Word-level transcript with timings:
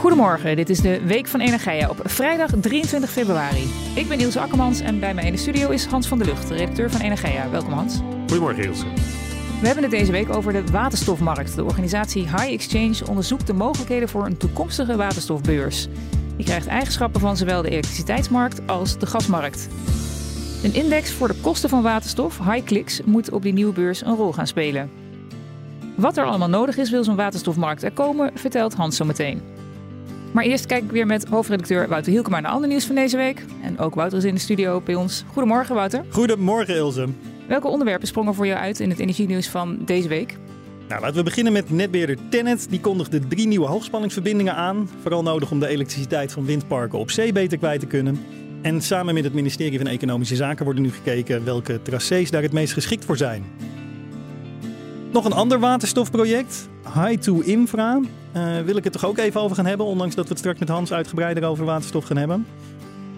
Goedemorgen, 0.00 0.56
dit 0.56 0.70
is 0.70 0.80
de 0.80 1.00
Week 1.04 1.26
van 1.26 1.40
Energia 1.40 1.88
op 1.88 2.00
vrijdag 2.04 2.50
23 2.60 3.10
februari. 3.10 3.70
Ik 3.94 4.08
ben 4.08 4.20
Ilse 4.20 4.40
Akkermans 4.40 4.80
en 4.80 5.00
bij 5.00 5.14
mij 5.14 5.24
in 5.24 5.32
de 5.32 5.38
studio 5.38 5.70
is 5.70 5.84
Hans 5.84 6.08
van 6.08 6.18
der 6.18 6.26
Lucht, 6.26 6.50
redacteur 6.50 6.90
van 6.90 7.00
Energia. 7.00 7.50
Welkom 7.50 7.72
Hans. 7.72 8.00
Goedemorgen 8.26 8.64
Ilse. 8.64 8.84
We 9.60 9.66
hebben 9.66 9.82
het 9.82 9.92
deze 9.92 10.12
week 10.12 10.34
over 10.34 10.52
de 10.52 10.64
waterstofmarkt. 10.72 11.54
De 11.54 11.64
organisatie 11.64 12.22
High 12.22 12.52
Exchange 12.52 13.08
onderzoekt 13.08 13.46
de 13.46 13.52
mogelijkheden 13.52 14.08
voor 14.08 14.26
een 14.26 14.36
toekomstige 14.36 14.96
waterstofbeurs. 14.96 15.88
Die 16.36 16.44
krijgt 16.44 16.66
eigenschappen 16.66 17.20
van 17.20 17.36
zowel 17.36 17.62
de 17.62 17.70
elektriciteitsmarkt 17.70 18.66
als 18.66 18.98
de 18.98 19.06
gasmarkt. 19.06 19.68
Een 20.62 20.74
index 20.74 21.12
voor 21.12 21.28
de 21.28 21.40
kosten 21.40 21.68
van 21.68 21.82
waterstof, 21.82 22.38
HighClicks, 22.38 23.00
moet 23.04 23.30
op 23.30 23.42
die 23.42 23.52
nieuwe 23.52 23.72
beurs 23.72 24.04
een 24.04 24.16
rol 24.16 24.32
gaan 24.32 24.46
spelen. 24.46 24.90
Wat 25.96 26.16
er 26.16 26.24
allemaal 26.24 26.48
nodig 26.48 26.76
is 26.76 26.90
wil 26.90 27.04
zo'n 27.04 27.16
waterstofmarkt 27.16 27.82
er 27.82 27.92
komen, 27.92 28.30
vertelt 28.34 28.74
Hans 28.74 28.96
zo 28.96 29.04
meteen. 29.04 29.49
Maar 30.32 30.44
eerst 30.44 30.66
kijk 30.66 30.82
ik 30.84 30.90
weer 30.90 31.06
met 31.06 31.28
hoofdredacteur 31.28 31.88
Wouter 31.88 32.12
Hielkema 32.12 32.40
naar 32.40 32.52
ander 32.52 32.68
nieuws 32.68 32.86
van 32.86 32.94
deze 32.94 33.16
week. 33.16 33.44
En 33.62 33.78
ook 33.78 33.94
Wouter 33.94 34.18
is 34.18 34.24
in 34.24 34.34
de 34.34 34.40
studio 34.40 34.80
bij 34.80 34.94
ons. 34.94 35.24
Goedemorgen 35.32 35.74
Wouter. 35.74 36.04
Goedemorgen 36.10 36.74
Ilse. 36.74 37.06
Welke 37.48 37.68
onderwerpen 37.68 38.08
sprongen 38.08 38.34
voor 38.34 38.46
jou 38.46 38.58
uit 38.58 38.80
in 38.80 38.90
het 38.90 38.98
energienieuws 38.98 39.48
van 39.48 39.78
deze 39.84 40.08
week? 40.08 40.36
Nou, 40.88 41.00
laten 41.00 41.16
we 41.16 41.22
beginnen 41.22 41.52
met 41.52 41.70
netbeheerder 41.70 42.16
Tennet. 42.30 42.66
Die 42.70 42.80
kondigde 42.80 43.26
drie 43.26 43.46
nieuwe 43.46 43.66
hoogspanningsverbindingen 43.66 44.54
aan. 44.54 44.88
Vooral 45.02 45.22
nodig 45.22 45.50
om 45.50 45.60
de 45.60 45.66
elektriciteit 45.66 46.32
van 46.32 46.44
windparken 46.44 46.98
op 46.98 47.10
zee 47.10 47.32
beter 47.32 47.58
kwijt 47.58 47.80
te 47.80 47.86
kunnen. 47.86 48.20
En 48.62 48.82
samen 48.82 49.14
met 49.14 49.24
het 49.24 49.32
ministerie 49.32 49.78
van 49.78 49.86
Economische 49.86 50.36
Zaken 50.36 50.64
wordt 50.64 50.78
er 50.78 50.84
nu 50.84 50.92
gekeken 50.92 51.44
welke 51.44 51.82
tracés 51.82 52.30
daar 52.30 52.42
het 52.42 52.52
meest 52.52 52.72
geschikt 52.72 53.04
voor 53.04 53.16
zijn. 53.16 53.44
Nog 55.12 55.24
een 55.24 55.32
ander 55.32 55.60
waterstofproject, 55.60 56.68
High2 56.94 57.44
Infra. 57.44 58.00
Uh, 58.36 58.60
wil 58.60 58.76
ik 58.76 58.84
het 58.84 58.92
toch 58.92 59.06
ook 59.06 59.18
even 59.18 59.40
over 59.40 59.56
gaan 59.56 59.66
hebben, 59.66 59.86
ondanks 59.86 60.14
dat 60.14 60.24
we 60.24 60.30
het 60.30 60.38
straks 60.38 60.58
met 60.58 60.68
Hans 60.68 60.92
uitgebreider 60.92 61.44
over 61.44 61.64
waterstof 61.64 62.04
gaan 62.04 62.16
hebben. 62.16 62.46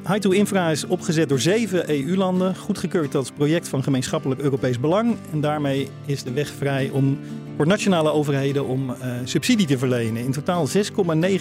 High2 0.02 0.28
Infra 0.28 0.70
is 0.70 0.86
opgezet 0.86 1.28
door 1.28 1.40
zeven 1.40 1.90
EU-landen, 1.90 2.56
goedgekeurd 2.56 3.14
als 3.14 3.30
project 3.30 3.68
van 3.68 3.82
gemeenschappelijk 3.82 4.40
Europees 4.40 4.80
belang. 4.80 5.16
En 5.32 5.40
daarmee 5.40 5.88
is 6.06 6.22
de 6.22 6.32
weg 6.32 6.48
vrij 6.48 6.90
om 6.90 7.18
voor 7.56 7.66
nationale 7.66 8.12
overheden 8.12 8.66
om 8.66 8.90
uh, 8.90 8.96
subsidie 9.24 9.66
te 9.66 9.78
verlenen. 9.78 10.24
In 10.24 10.32
totaal 10.32 10.68
6,9 10.68 10.74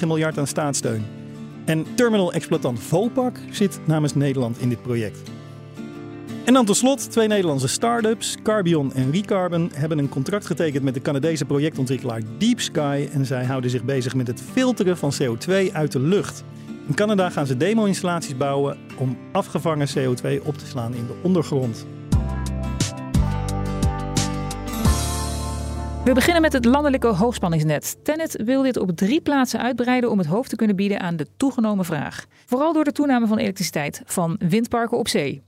miljard 0.07 0.37
aan 0.37 0.47
staatssteun. 0.47 1.05
En 1.65 1.85
terminal-exploitant 1.95 2.79
Vopak 2.79 3.37
zit 3.51 3.79
namens 3.85 4.15
Nederland 4.15 4.59
in 4.59 4.69
dit 4.69 4.81
project. 4.81 5.19
En 6.45 6.53
dan 6.53 6.65
tot 6.65 6.77
slot, 6.77 7.11
twee 7.11 7.27
Nederlandse 7.27 7.67
start-ups, 7.67 8.37
Carbion 8.43 8.93
en 8.93 9.11
Recarbon, 9.11 9.71
hebben 9.73 9.97
een 9.97 10.09
contract 10.09 10.45
getekend 10.45 10.83
met 10.83 10.93
de 10.93 11.01
Canadese 11.01 11.45
projectontwikkelaar 11.45 12.21
Deep 12.37 12.59
Sky. 12.59 13.07
En 13.11 13.25
zij 13.25 13.45
houden 13.45 13.69
zich 13.69 13.83
bezig 13.83 14.15
met 14.15 14.27
het 14.27 14.41
filteren 14.51 14.97
van 14.97 15.13
CO2 15.21 15.71
uit 15.73 15.91
de 15.91 15.99
lucht. 15.99 16.43
In 16.87 16.93
Canada 16.93 17.29
gaan 17.29 17.45
ze 17.45 17.57
demo-installaties 17.57 18.37
bouwen 18.37 18.77
om 18.97 19.17
afgevangen 19.31 19.87
CO2 19.87 20.45
op 20.45 20.57
te 20.57 20.65
slaan 20.65 20.93
in 20.93 21.05
de 21.07 21.13
ondergrond. 21.23 21.85
We 26.03 26.13
beginnen 26.13 26.41
met 26.41 26.53
het 26.53 26.65
landelijke 26.65 27.07
hoogspanningsnet. 27.07 27.97
Tennet 28.03 28.41
wil 28.43 28.61
dit 28.61 28.77
op 28.77 28.91
drie 28.91 29.21
plaatsen 29.21 29.61
uitbreiden 29.61 30.09
om 30.09 30.17
het 30.17 30.27
hoofd 30.27 30.49
te 30.49 30.55
kunnen 30.55 30.75
bieden 30.75 30.99
aan 30.99 31.15
de 31.15 31.27
toegenomen 31.37 31.85
vraag. 31.85 32.25
Vooral 32.45 32.73
door 32.73 32.83
de 32.83 32.91
toename 32.91 33.27
van 33.27 33.37
elektriciteit 33.37 34.01
van 34.05 34.39
windparken 34.49 34.97
op 34.97 35.07
zee. 35.07 35.41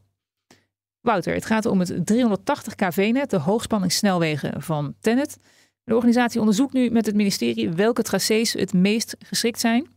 Wouter, 1.03 1.33
het 1.33 1.45
gaat 1.45 1.65
om 1.65 1.79
het 1.79 2.05
380 2.05 2.75
kV-net, 2.75 3.29
de 3.29 3.37
hoogspanningssnelwegen 3.37 4.61
van 4.61 4.95
Tennet. 4.99 5.37
De 5.83 5.95
organisatie 5.95 6.39
onderzoekt 6.39 6.73
nu 6.73 6.89
met 6.89 7.05
het 7.05 7.15
ministerie 7.15 7.69
welke 7.69 8.01
tracés 8.01 8.53
het 8.53 8.73
meest 8.73 9.15
geschikt 9.19 9.59
zijn. 9.59 9.87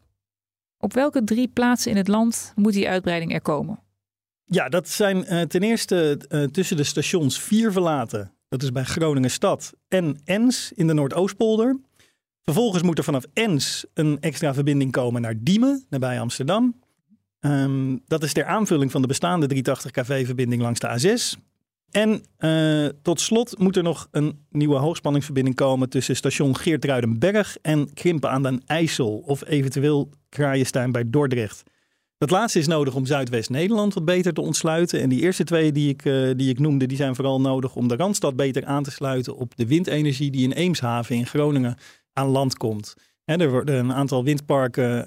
Op 0.78 0.92
welke 0.92 1.24
drie 1.24 1.48
plaatsen 1.48 1.90
in 1.90 1.96
het 1.96 2.08
land 2.08 2.52
moet 2.54 2.72
die 2.72 2.88
uitbreiding 2.88 3.32
er 3.32 3.40
komen? 3.40 3.80
Ja, 4.44 4.68
dat 4.68 4.88
zijn 4.88 5.16
uh, 5.16 5.42
ten 5.42 5.62
eerste 5.62 6.20
uh, 6.28 6.44
tussen 6.44 6.76
de 6.76 6.84
stations 6.84 7.40
Vier 7.40 7.72
Verlaten, 7.72 8.32
dat 8.48 8.62
is 8.62 8.72
bij 8.72 8.84
Groningen 8.84 9.30
Stad, 9.30 9.72
en 9.88 10.20
Ens 10.24 10.72
in 10.74 10.86
de 10.86 10.92
Noordoostpolder. 10.92 11.80
Vervolgens 12.42 12.82
moet 12.82 12.98
er 12.98 13.04
vanaf 13.04 13.24
Ens 13.32 13.86
een 13.94 14.20
extra 14.20 14.54
verbinding 14.54 14.92
komen 14.92 15.22
naar 15.22 15.34
Diemen, 15.38 15.86
nabij 15.88 16.20
Amsterdam. 16.20 16.80
Um, 17.41 18.02
dat 18.06 18.22
is 18.22 18.32
ter 18.32 18.44
aanvulling 18.44 18.91
van 18.91 19.00
de 19.00 19.06
bestaande 19.06 19.47
380 19.47 19.91
kV-verbinding 19.91 20.62
langs 20.62 20.80
de 20.80 21.16
A6. 21.16 21.41
En 21.91 22.22
uh, 22.38 22.88
tot 23.02 23.20
slot 23.20 23.58
moet 23.58 23.76
er 23.76 23.82
nog 23.82 24.08
een 24.10 24.44
nieuwe 24.50 24.76
hoogspanningsverbinding 24.76 25.56
komen 25.56 25.88
tussen 25.88 26.16
station 26.16 26.56
Geertruidenberg 26.56 27.56
en 27.62 27.94
Krimpen 27.94 28.30
aan 28.30 28.42
den 28.42 28.62
IJssel 28.66 29.22
of 29.26 29.47
eventueel 29.47 30.10
Kraaienstein 30.28 30.92
bij 30.92 31.10
Dordrecht. 31.10 31.62
Dat 32.19 32.30
laatste 32.30 32.58
is 32.58 32.66
nodig 32.66 32.94
om 32.94 33.06
Zuidwest-Nederland 33.06 33.94
wat 33.94 34.04
beter 34.04 34.32
te 34.32 34.41
ontsluiten. 34.41 35.00
En 35.00 35.08
die 35.08 35.20
eerste 35.20 35.44
twee 35.44 35.72
die 35.72 35.88
ik, 35.88 36.04
uh, 36.04 36.30
die 36.36 36.50
ik 36.50 36.58
noemde, 36.58 36.86
die 36.86 36.97
zijn 36.97 37.14
vooral 37.14 37.41
nodig 37.41 37.76
om 37.76 37.88
de 37.88 37.97
Randstad 37.97 38.36
beter 38.36 38.64
aan 38.64 38.82
te 38.82 38.91
sluiten 38.91 39.36
op 39.36 39.56
de 39.56 39.66
windenergie 39.66 40.30
die 40.30 40.42
in 40.42 40.53
Eemshaven 40.53 41.16
in 41.16 41.26
Groningen 41.26 41.76
aan 42.12 42.28
land 42.28 42.56
komt 42.56 42.94
er 43.26 43.50
worden 43.50 43.75
een 43.75 43.92
aantal 43.92 44.25
windparken 44.25 45.06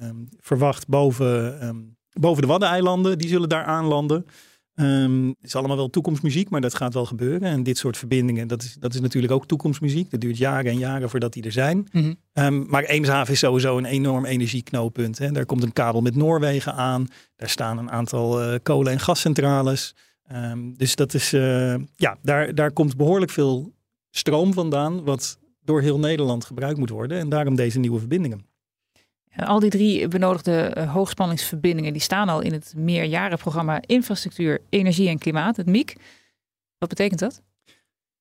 uh, 0.00 0.08
um, 0.08 0.28
verwacht 0.38 0.88
boven, 0.88 1.66
um, 1.66 1.96
boven 2.12 2.42
de 2.42 2.48
Waddeneilanden. 2.48 3.18
Die 3.18 3.28
zullen 3.28 3.48
daar 3.48 3.64
aanlanden. 3.64 4.26
Um, 4.74 5.26
het 5.26 5.36
is 5.40 5.54
allemaal 5.54 5.76
wel 5.76 5.90
toekomstmuziek, 5.90 6.50
maar 6.50 6.60
dat 6.60 6.74
gaat 6.74 6.94
wel 6.94 7.06
gebeuren. 7.06 7.48
En 7.48 7.62
dit 7.62 7.78
soort 7.78 7.96
verbindingen, 7.96 8.48
dat 8.48 8.62
is, 8.62 8.76
dat 8.78 8.94
is 8.94 9.00
natuurlijk 9.00 9.32
ook 9.32 9.46
toekomstmuziek. 9.46 10.10
Dat 10.10 10.20
duurt 10.20 10.38
jaren 10.38 10.70
en 10.70 10.78
jaren 10.78 11.10
voordat 11.10 11.32
die 11.32 11.42
er 11.42 11.52
zijn. 11.52 11.88
Mm 11.92 12.16
-hmm. 12.32 12.66
maar 12.68 12.84
Eemshaven 12.84 13.32
is 13.32 13.38
sowieso 13.38 13.78
een 13.78 13.84
enorm 13.84 14.24
energieknooppunt. 14.24 15.18
Hè. 15.18 15.30
Daar 15.30 15.46
komt 15.46 15.62
een 15.62 15.72
kabel 15.72 16.00
met 16.00 16.16
Noorwegen 16.16 16.74
aan. 16.74 17.06
Daar 17.36 17.48
staan 17.48 17.78
een 17.78 17.90
aantal 17.90 18.42
uh, 18.42 18.58
kolen- 18.62 18.92
en 18.92 19.00
gascentrales. 19.00 19.94
dus 20.76 20.94
dat 20.94 21.14
is, 21.14 21.32
uh, 21.32 21.74
ja, 21.96 22.18
daar, 22.22 22.54
daar 22.54 22.72
komt 22.72 22.96
behoorlijk 22.96 23.30
veel 23.30 23.72
stroom 24.10 24.52
vandaan. 24.52 25.04
Wat 25.04 25.38
door 25.70 25.80
heel 25.80 25.98
Nederland 25.98 26.44
gebruikt 26.44 26.78
moet 26.78 26.90
worden. 26.90 27.18
En 27.18 27.28
daarom 27.28 27.54
deze 27.54 27.78
nieuwe 27.78 27.98
verbindingen. 27.98 28.46
Al 29.36 29.60
die 29.60 29.70
drie 29.70 30.08
benodigde 30.08 30.52
eh, 30.52 30.92
hoogspanningsverbindingen 30.92 31.92
die 31.92 32.02
staan 32.02 32.28
al 32.28 32.40
in 32.40 32.52
het 32.52 32.74
meerjarenprogramma 32.76 33.80
Infrastructuur, 33.86 34.60
Energie 34.68 35.08
en 35.08 35.18
Klimaat, 35.18 35.56
het 35.56 35.66
MIEK. 35.66 35.96
Wat 36.78 36.88
betekent 36.88 37.20
dat? 37.20 37.42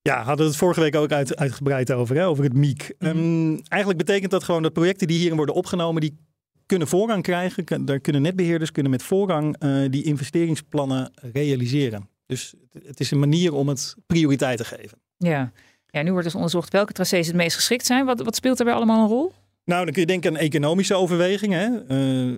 Ja, 0.01 0.17
hadden 0.17 0.45
we 0.45 0.51
het 0.51 0.59
vorige 0.59 0.79
week 0.79 0.95
ook 0.95 1.11
uit, 1.11 1.35
uitgebreid 1.35 1.91
over, 1.91 2.15
hè, 2.15 2.27
over 2.27 2.43
het 2.43 2.53
MIEK. 2.53 2.95
Mm 2.99 3.07
um, 3.07 3.61
eigenlijk 3.67 4.05
betekent 4.05 4.31
dat 4.31 4.43
gewoon 4.43 4.61
dat 4.61 4.73
projecten 4.73 5.07
die 5.07 5.17
hierin 5.17 5.37
worden 5.37 5.55
opgenomen, 5.55 6.01
die 6.01 6.17
kunnen 6.65 6.87
voorrang 6.87 7.23
krijgen. 7.23 7.85
Daar 7.85 7.99
kunnen 7.99 8.21
netbeheerders 8.21 8.71
kunnen 8.71 8.91
met 8.91 9.03
voorrang 9.03 9.63
uh, 9.63 9.89
die 9.89 10.03
investeringsplannen 10.03 11.11
realiseren. 11.33 12.09
Dus 12.25 12.53
het 12.83 12.99
is 12.99 13.11
een 13.11 13.19
manier 13.19 13.53
om 13.53 13.67
het 13.67 13.95
prioriteit 14.07 14.57
te 14.57 14.65
geven. 14.65 14.97
Ja, 15.17 15.51
ja, 15.91 16.01
nu 16.01 16.11
wordt 16.11 16.25
dus 16.25 16.35
onderzocht 16.35 16.71
welke 16.71 16.93
tracés 16.93 17.27
het 17.27 17.35
meest 17.35 17.55
geschikt 17.55 17.85
zijn. 17.85 18.05
Wat, 18.05 18.21
wat 18.21 18.35
speelt 18.35 18.57
daarbij 18.57 18.75
allemaal 18.75 19.01
een 19.01 19.09
rol? 19.09 19.31
Nou, 19.65 19.83
dan 19.83 19.93
kun 19.93 20.01
je 20.01 20.07
denken 20.07 20.31
aan 20.31 20.37
economische 20.37 20.95
overwegingen. 20.95 21.85
Uh, 21.91 22.37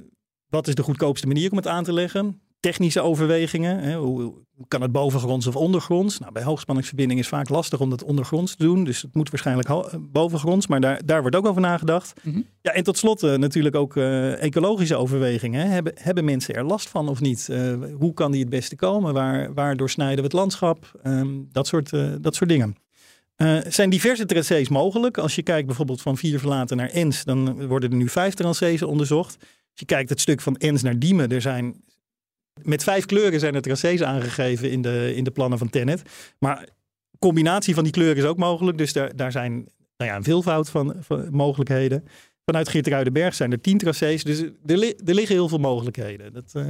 wat 0.50 0.68
is 0.68 0.75
de 0.75 0.83
goedkoopste 0.83 1.27
manier 1.27 1.51
om 1.51 1.57
het 1.57 1.68
aan 1.68 1.83
te 1.83 1.94
leggen? 1.94 2.42
Technische 2.59 3.01
overwegingen. 3.01 3.80
Hè? 3.80 3.95
Hoe, 3.95 4.33
kan 4.68 4.81
het 4.81 4.92
bovengronds 4.92 5.48
of 5.48 5.56
ondergronds? 5.56 6.19
Nou, 6.19 6.31
bij 6.31 6.44
hoogspanningsverbinding 6.44 7.19
is 7.19 7.27
vaak 7.27 7.50
lastig 7.50 7.80
om 7.80 7.89
dat 7.89 8.03
ondergronds 8.03 8.56
te 8.56 8.63
doen. 8.63 8.83
Dus 8.83 9.01
het 9.01 9.15
moet 9.15 9.30
waarschijnlijk 9.30 9.69
bovengronds. 10.12 10.68
Maar 10.68 10.81
daar, 10.81 11.01
daar 11.06 11.21
wordt 11.21 11.36
ook 11.36 11.45
over 11.45 11.62
nagedacht. 11.62 12.13
Mm 12.24 12.33
-hmm. 12.33 12.45
Ja, 12.62 12.71
en 12.71 12.83
tot 12.83 12.98
slot 12.98 13.24
uh, 13.24 13.36
natuurlijk 13.36 13.75
ook 13.75 13.95
uh, 13.95 14.42
ecologische 14.42 14.95
overwegingen. 14.95 15.62
Hè? 15.62 15.68
Hebben, 15.68 15.94
hebben 15.95 16.25
mensen 16.25 16.56
er 16.56 16.63
last 16.63 16.89
van 16.89 17.09
of 17.09 17.19
niet? 17.19 17.50
hoe 17.98 18.13
kan 18.13 18.31
die 18.31 18.42
het 18.42 18.50
beste 18.50 18.75
komen? 18.75 19.13
Waar, 19.13 19.53
waar 19.53 19.77
doorsnijden 19.77 20.18
we 20.18 20.24
het 20.24 20.33
landschap? 20.33 21.00
Um, 21.03 21.48
dat, 21.51 21.68
soort, 21.68 21.89
dat 22.21 22.36
soort 22.36 22.50
dingen. 22.50 22.75
Uh, 23.41 23.59
zijn 23.67 23.89
diverse 23.89 24.25
tracés 24.25 24.69
mogelijk. 24.69 25.17
Als 25.17 25.35
je 25.35 25.43
kijkt 25.43 25.65
bijvoorbeeld 25.67 26.01
van 26.01 26.17
vier 26.17 26.39
verlaten 26.39 26.77
naar 26.77 26.89
Ens, 26.89 27.23
dan 27.23 27.67
worden 27.67 27.91
er 27.91 27.97
nu 27.97 28.09
vijf 28.09 28.33
tracés 28.33 28.81
onderzocht. 28.81 29.35
Als 29.39 29.79
je 29.79 29.85
kijkt 29.85 30.09
het 30.09 30.19
stuk 30.19 30.41
van 30.41 30.55
Ens 30.55 30.81
naar 30.81 30.99
Diemen, 30.99 31.29
er 31.29 31.41
zijn 31.41 31.83
met 32.63 32.83
vijf 32.83 33.05
kleuren 33.05 33.39
zijn 33.39 33.55
er 33.55 33.61
tracés 33.61 34.03
aangegeven 34.03 34.71
in 34.71 34.81
de, 34.81 35.15
in 35.15 35.23
de 35.23 35.31
plannen 35.31 35.57
van 35.57 35.69
Tennet. 35.69 36.01
Maar 36.39 36.67
combinatie 37.19 37.73
van 37.73 37.83
die 37.83 37.93
kleuren 37.93 38.17
is 38.17 38.29
ook 38.29 38.38
mogelijk. 38.38 38.77
Dus 38.77 38.93
daar, 38.93 39.15
daar 39.15 39.31
zijn 39.31 39.53
nou 39.97 40.11
ja, 40.11 40.15
een 40.15 40.23
veelvoud 40.23 40.69
van, 40.69 40.95
mogelijkheden. 41.31 42.03
Vanuit 42.45 42.69
Geertruidenberg 42.69 43.33
zijn 43.33 43.51
er 43.51 43.61
tien 43.61 43.77
tracés. 43.77 44.23
Dus 44.23 44.39
er, 44.39 44.95
er 45.05 45.13
liggen 45.13 45.35
heel 45.35 45.47
veel 45.47 45.57
mogelijkheden. 45.57 46.33
Dat, 46.33 46.53
uh, 46.55 46.63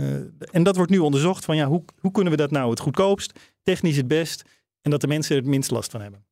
en 0.51 0.63
dat 0.63 0.75
wordt 0.75 0.91
nu 0.91 0.97
onderzocht 0.97 1.45
van 1.45 1.55
ja, 1.55 1.67
hoe, 1.67 1.83
hoe 1.99 2.11
kunnen 2.11 2.31
we 2.31 2.37
dat 2.37 2.51
nou 2.51 2.69
het 2.69 2.79
goedkoopst, 2.79 3.39
technisch 3.63 3.97
het 3.97 4.07
best 4.07 4.43
en 4.81 4.91
dat 4.91 5.01
de 5.01 5.07
mensen 5.07 5.35
er 5.35 5.41
het 5.41 5.49
minst 5.49 5.71
last 5.71 5.91
van 5.91 6.01
hebben. 6.01 6.25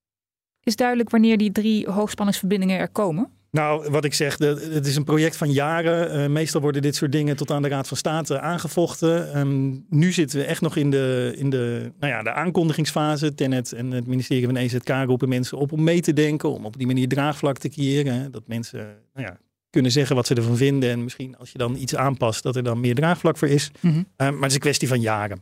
Is 0.63 0.75
duidelijk 0.75 1.09
wanneer 1.09 1.37
die 1.37 1.51
drie 1.51 1.89
hoogspanningsverbindingen 1.89 2.79
er 2.79 2.89
komen? 2.89 3.29
Nou, 3.51 3.89
wat 3.89 4.05
ik 4.05 4.13
zeg, 4.13 4.37
het 4.37 4.85
is 4.85 4.95
een 4.95 5.03
project 5.03 5.35
van 5.37 5.51
jaren. 5.51 6.19
Uh, 6.19 6.27
meestal 6.27 6.61
worden 6.61 6.81
dit 6.81 6.95
soort 6.95 7.11
dingen 7.11 7.35
tot 7.35 7.51
aan 7.51 7.61
de 7.61 7.67
Raad 7.67 7.87
van 7.87 7.97
State 7.97 8.39
aangevochten. 8.39 9.39
Um, 9.39 9.85
nu 9.89 10.11
zitten 10.11 10.39
we 10.39 10.45
echt 10.45 10.61
nog 10.61 10.75
in 10.75 10.91
de, 10.91 11.33
in 11.37 11.49
de, 11.49 11.91
nou 11.99 12.13
ja, 12.13 12.23
de 12.23 12.33
aankondigingsfase. 12.33 13.33
Tenet 13.33 13.73
en 13.73 13.91
het 13.91 14.07
ministerie 14.07 14.45
van 14.45 14.55
EZK 14.55 14.89
roepen 15.05 15.29
mensen 15.29 15.57
op 15.57 15.71
om 15.71 15.83
mee 15.83 16.01
te 16.01 16.13
denken. 16.13 16.49
Om 16.49 16.65
op 16.65 16.77
die 16.77 16.87
manier 16.87 17.07
draagvlak 17.07 17.57
te 17.57 17.69
creëren. 17.69 18.31
Dat 18.31 18.43
mensen 18.47 18.79
nou 19.13 19.27
ja, 19.27 19.37
kunnen 19.69 19.91
zeggen 19.91 20.15
wat 20.15 20.27
ze 20.27 20.35
ervan 20.35 20.57
vinden. 20.57 20.89
En 20.89 21.03
misschien 21.03 21.37
als 21.37 21.51
je 21.51 21.57
dan 21.57 21.75
iets 21.75 21.95
aanpast, 21.95 22.43
dat 22.43 22.55
er 22.55 22.63
dan 22.63 22.79
meer 22.79 22.95
draagvlak 22.95 23.37
voor 23.37 23.47
is. 23.47 23.71
Mm 23.79 23.91
-hmm. 23.91 23.99
uh, 23.99 24.05
maar 24.17 24.33
het 24.33 24.45
is 24.45 24.53
een 24.53 24.59
kwestie 24.59 24.87
van 24.87 25.01
jaren. 25.01 25.41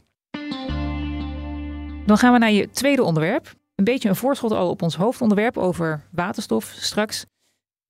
Dan 2.05 2.17
gaan 2.17 2.33
we 2.33 2.39
naar 2.39 2.51
je 2.51 2.69
tweede 2.69 3.03
onderwerp. 3.03 3.55
Een 3.77 3.83
beetje 3.83 4.09
een 4.09 4.15
voorschot 4.15 4.51
al 4.51 4.69
op 4.69 4.81
ons 4.81 4.95
hoofdonderwerp 4.95 5.57
over 5.57 6.03
waterstof 6.11 6.75
straks. 6.77 7.25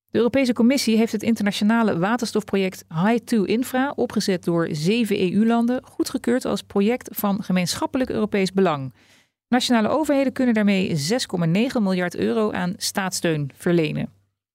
De 0.09 0.17
Europese 0.17 0.53
Commissie 0.53 0.97
heeft 0.97 1.11
het 1.11 1.23
internationale 1.23 1.99
waterstofproject 1.99 2.83
High2 2.83 3.37
Infra, 3.43 3.93
opgezet 3.95 4.43
door 4.43 4.67
zeven 4.71 5.33
EU-landen, 5.33 5.83
goedgekeurd 5.85 6.45
als 6.45 6.61
project 6.61 7.09
van 7.11 7.43
gemeenschappelijk 7.43 8.09
Europees 8.09 8.53
belang. 8.53 8.93
Nationale 9.47 9.87
overheden 9.87 10.33
kunnen 10.33 10.53
daarmee 10.53 10.89
6,9 10.89 11.55
miljard 11.81 12.15
euro 12.15 12.51
aan 12.51 12.73
staatssteun 12.77 13.51
verlenen. 13.55 14.09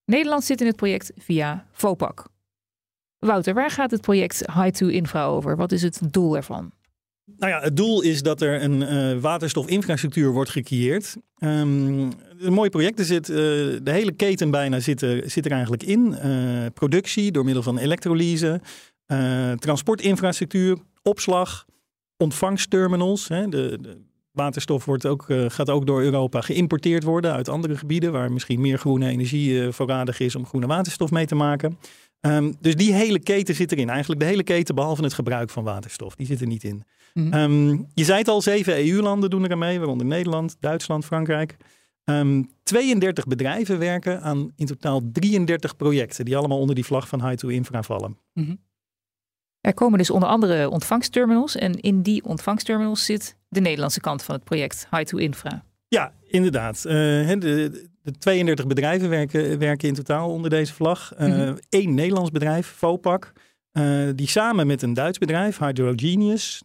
Nederland 0.04 0.44
zit 0.44 0.60
in 0.60 0.66
het 0.66 0.76
project 0.76 1.12
via 1.16 1.66
FOPAC. 1.72 2.26
Wouter, 3.18 3.54
waar 3.54 3.70
gaat 3.70 3.90
het 3.90 4.00
project 4.00 4.44
High2 4.50 4.86
Infra 4.86 5.24
over? 5.24 5.56
Wat 5.56 5.72
is 5.72 5.82
het 5.82 6.00
doel 6.10 6.36
ervan? 6.36 6.72
Nou 7.24 7.52
ja, 7.52 7.60
het 7.60 7.76
doel 7.76 8.02
is 8.02 8.22
dat 8.22 8.40
er 8.40 8.62
een 8.62 8.80
uh, 8.80 9.20
waterstofinfrastructuur 9.20 10.32
wordt 10.32 10.50
gecreëerd. 10.50 11.16
Een 11.38 12.14
mooi 12.48 12.70
project. 12.70 12.98
Er 12.98 13.04
zit, 13.04 13.28
uh, 13.28 13.36
de 13.36 13.90
hele 13.90 14.12
keten 14.12 14.50
bijna 14.50 14.80
zit 14.80 15.02
er, 15.02 15.30
zit 15.30 15.44
er 15.44 15.52
eigenlijk 15.52 15.82
in. 15.82 16.16
Uh, 16.24 16.66
productie 16.74 17.32
door 17.32 17.44
middel 17.44 17.62
van 17.62 17.78
elektrolyse, 17.78 18.60
transportinfrastructuur, 19.58 20.76
opslag, 21.02 21.64
ontvangsterminals. 22.16 23.28
Hè. 23.28 23.48
De, 23.48 23.78
de, 23.80 24.00
waterstof 24.32 24.84
wordt 24.84 25.06
ook, 25.06 25.26
gaat 25.46 25.70
ook 25.70 25.86
door 25.86 26.02
Europa 26.02 26.40
geïmporteerd 26.40 27.02
worden 27.02 27.32
uit 27.32 27.48
andere 27.48 27.76
gebieden 27.76 28.12
waar 28.12 28.32
misschien 28.32 28.60
meer 28.60 28.78
groene 28.78 29.08
energie 29.08 29.70
voorradig 29.70 30.20
is 30.20 30.36
om 30.36 30.46
groene 30.46 30.66
waterstof 30.66 31.10
mee 31.10 31.26
te 31.26 31.34
maken. 31.34 31.78
Um, 32.26 32.54
dus 32.60 32.76
die 32.76 32.92
hele 32.92 33.18
keten 33.18 33.54
zit 33.54 33.72
erin. 33.72 33.88
Eigenlijk 33.88 34.20
de 34.20 34.26
hele 34.26 34.42
keten 34.42 34.74
behalve 34.74 35.02
het 35.02 35.14
gebruik 35.14 35.50
van 35.50 35.64
waterstof. 35.64 36.14
Die 36.14 36.26
zit 36.26 36.40
er 36.40 36.46
niet 36.46 36.64
in. 36.64 36.82
Mm 37.12 37.32
um, 37.32 37.86
je 37.94 38.04
zei 38.04 38.18
het 38.18 38.28
al, 38.28 38.42
zeven 38.42 38.88
EU-landen 38.88 39.30
doen 39.30 39.44
er 39.44 39.52
aan 39.52 39.58
mee, 39.58 39.78
waaronder 39.78 40.06
Nederland, 40.06 40.56
Duitsland, 40.60 41.04
Frankrijk. 41.04 41.56
Um, 42.04 42.50
32 42.62 43.26
bedrijven 43.26 43.78
werken 43.78 44.22
aan 44.22 44.52
in 44.56 44.66
totaal 44.66 45.00
33 45.12 45.76
projecten, 45.76 46.24
die 46.24 46.36
allemaal 46.36 46.58
onder 46.58 46.74
die 46.74 46.84
vlag 46.84 47.08
van 47.08 47.26
High 47.26 47.36
to 47.36 47.48
Infra 47.48 47.82
vallen. 47.82 48.18
Mm 48.32 48.44
-hmm. 48.44 48.58
Er 49.60 49.74
komen 49.74 49.98
dus 49.98 50.10
onder 50.10 50.28
andere 50.28 50.70
ontvangsterminals 50.70 51.56
en 51.56 51.80
in 51.80 52.02
die 52.02 52.24
ontvangsterminals 52.24 53.04
zit 53.04 53.36
de 53.48 53.60
Nederlandse 53.60 54.00
kant 54.00 54.22
van 54.22 54.34
het 54.34 54.44
project 54.44 54.86
High 54.90 55.04
to 55.04 55.18
Infra. 55.18 55.64
Ja, 55.88 56.12
inderdaad. 56.32 56.84
Uh, 56.86 56.92
de, 56.92 57.88
de 58.02 58.18
32 58.18 58.66
bedrijven 58.66 59.08
werken, 59.08 59.58
werken 59.58 59.88
in 59.88 59.94
totaal 59.94 60.30
onder 60.30 60.50
deze 60.50 60.72
vlag. 60.72 61.12
Uh, 61.14 61.26
mm 61.26 61.32
-hmm. 61.32 61.58
Eén 61.68 61.94
Nederlands 61.94 62.30
bedrijf, 62.30 62.66
Vopak, 62.66 63.32
uh, 63.72 64.08
die 64.14 64.28
samen 64.28 64.66
met 64.66 64.82
een 64.82 64.94
Duits 64.94 65.18
bedrijf, 65.18 65.58
Hydrogenius, 65.58 66.62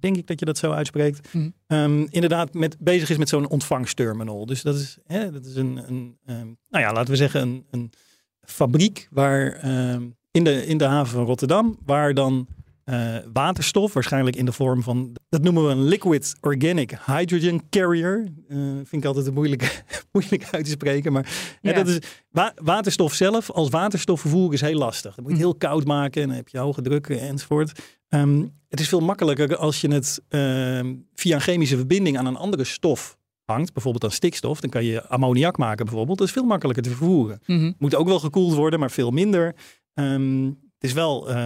denk 0.00 0.16
ik 0.16 0.26
dat 0.26 0.38
je 0.38 0.46
dat 0.46 0.58
zo 0.58 0.72
uitspreekt, 0.72 1.34
mm. 1.34 1.52
um, 1.66 2.06
inderdaad 2.10 2.54
met, 2.54 2.76
bezig 2.78 3.10
is 3.10 3.16
met 3.16 3.28
zo'n 3.28 3.48
ontvangsterminal. 3.48 4.46
Dus 4.46 4.62
dat 4.62 4.74
is, 4.74 4.98
hè, 5.06 5.32
dat 5.32 5.44
is 5.44 5.56
een, 5.56 5.76
een 5.86 6.16
um, 6.26 6.58
nou 6.68 6.84
ja, 6.84 6.92
laten 6.92 7.10
we 7.10 7.16
zeggen, 7.16 7.40
een, 7.40 7.66
een 7.70 7.92
fabriek 8.40 9.08
waar 9.10 9.68
um, 9.92 10.16
in, 10.30 10.44
de, 10.44 10.66
in 10.66 10.78
de 10.78 10.84
haven 10.84 11.12
van 11.14 11.24
Rotterdam, 11.24 11.78
waar 11.84 12.14
dan 12.14 12.46
uh, 12.90 13.16
waterstof, 13.32 13.92
waarschijnlijk 13.92 14.36
in 14.36 14.44
de 14.44 14.52
vorm 14.52 14.82
van, 14.82 15.16
dat 15.28 15.42
noemen 15.42 15.66
we 15.66 15.70
een 15.70 15.84
liquid 15.84 16.34
organic 16.40 16.98
hydrogen 17.06 17.68
carrier. 17.70 18.28
Uh, 18.48 18.58
vind 18.74 18.92
ik 18.92 19.04
altijd 19.04 19.26
een 19.26 19.34
moeilijk, 19.34 19.84
moeilijk 20.12 20.48
uit 20.50 20.64
te 20.64 20.70
spreken. 20.70 21.12
Maar 21.12 21.58
ja. 21.60 21.72
dat 21.72 21.88
is, 21.88 21.98
wa 22.30 22.52
waterstof 22.56 23.14
zelf, 23.14 23.50
als 23.50 23.68
waterstof 23.68 24.20
vervoeren 24.20 24.52
is 24.52 24.60
heel 24.60 24.78
lastig. 24.78 25.14
Dan 25.14 25.24
moet 25.24 25.32
je 25.32 25.38
het 25.38 25.46
heel 25.46 25.68
koud 25.70 25.84
maken 25.84 26.22
en 26.22 26.28
dan 26.28 26.36
heb 26.36 26.48
je 26.48 26.58
hoge 26.58 26.82
druk 26.82 27.08
enzovoort. 27.08 27.80
Um, 28.08 28.52
het 28.68 28.80
is 28.80 28.88
veel 28.88 29.00
makkelijker 29.00 29.56
als 29.56 29.80
je 29.80 29.88
het 29.88 30.20
uh, 30.28 30.94
via 31.14 31.34
een 31.34 31.40
chemische 31.40 31.76
verbinding 31.76 32.18
aan 32.18 32.26
een 32.26 32.36
andere 32.36 32.64
stof 32.64 33.18
hangt, 33.44 33.72
bijvoorbeeld 33.72 34.04
aan 34.04 34.10
stikstof, 34.10 34.60
dan 34.60 34.70
kan 34.70 34.84
je 34.84 35.08
ammoniak 35.08 35.56
maken 35.56 35.84
bijvoorbeeld. 35.84 36.18
Dat 36.18 36.26
is 36.26 36.32
veel 36.32 36.44
makkelijker 36.44 36.82
te 36.82 36.88
vervoeren. 36.88 37.40
Mm 37.46 37.58
-hmm. 37.58 37.74
Moet 37.78 37.94
ook 37.94 38.06
wel 38.06 38.20
gekoeld 38.20 38.54
worden, 38.54 38.80
maar 38.80 38.90
veel 38.90 39.10
minder. 39.10 39.54
Um, 39.94 40.67
het 40.78 40.90
is 40.90 40.92
wel, 40.92 41.30
uh, 41.30 41.36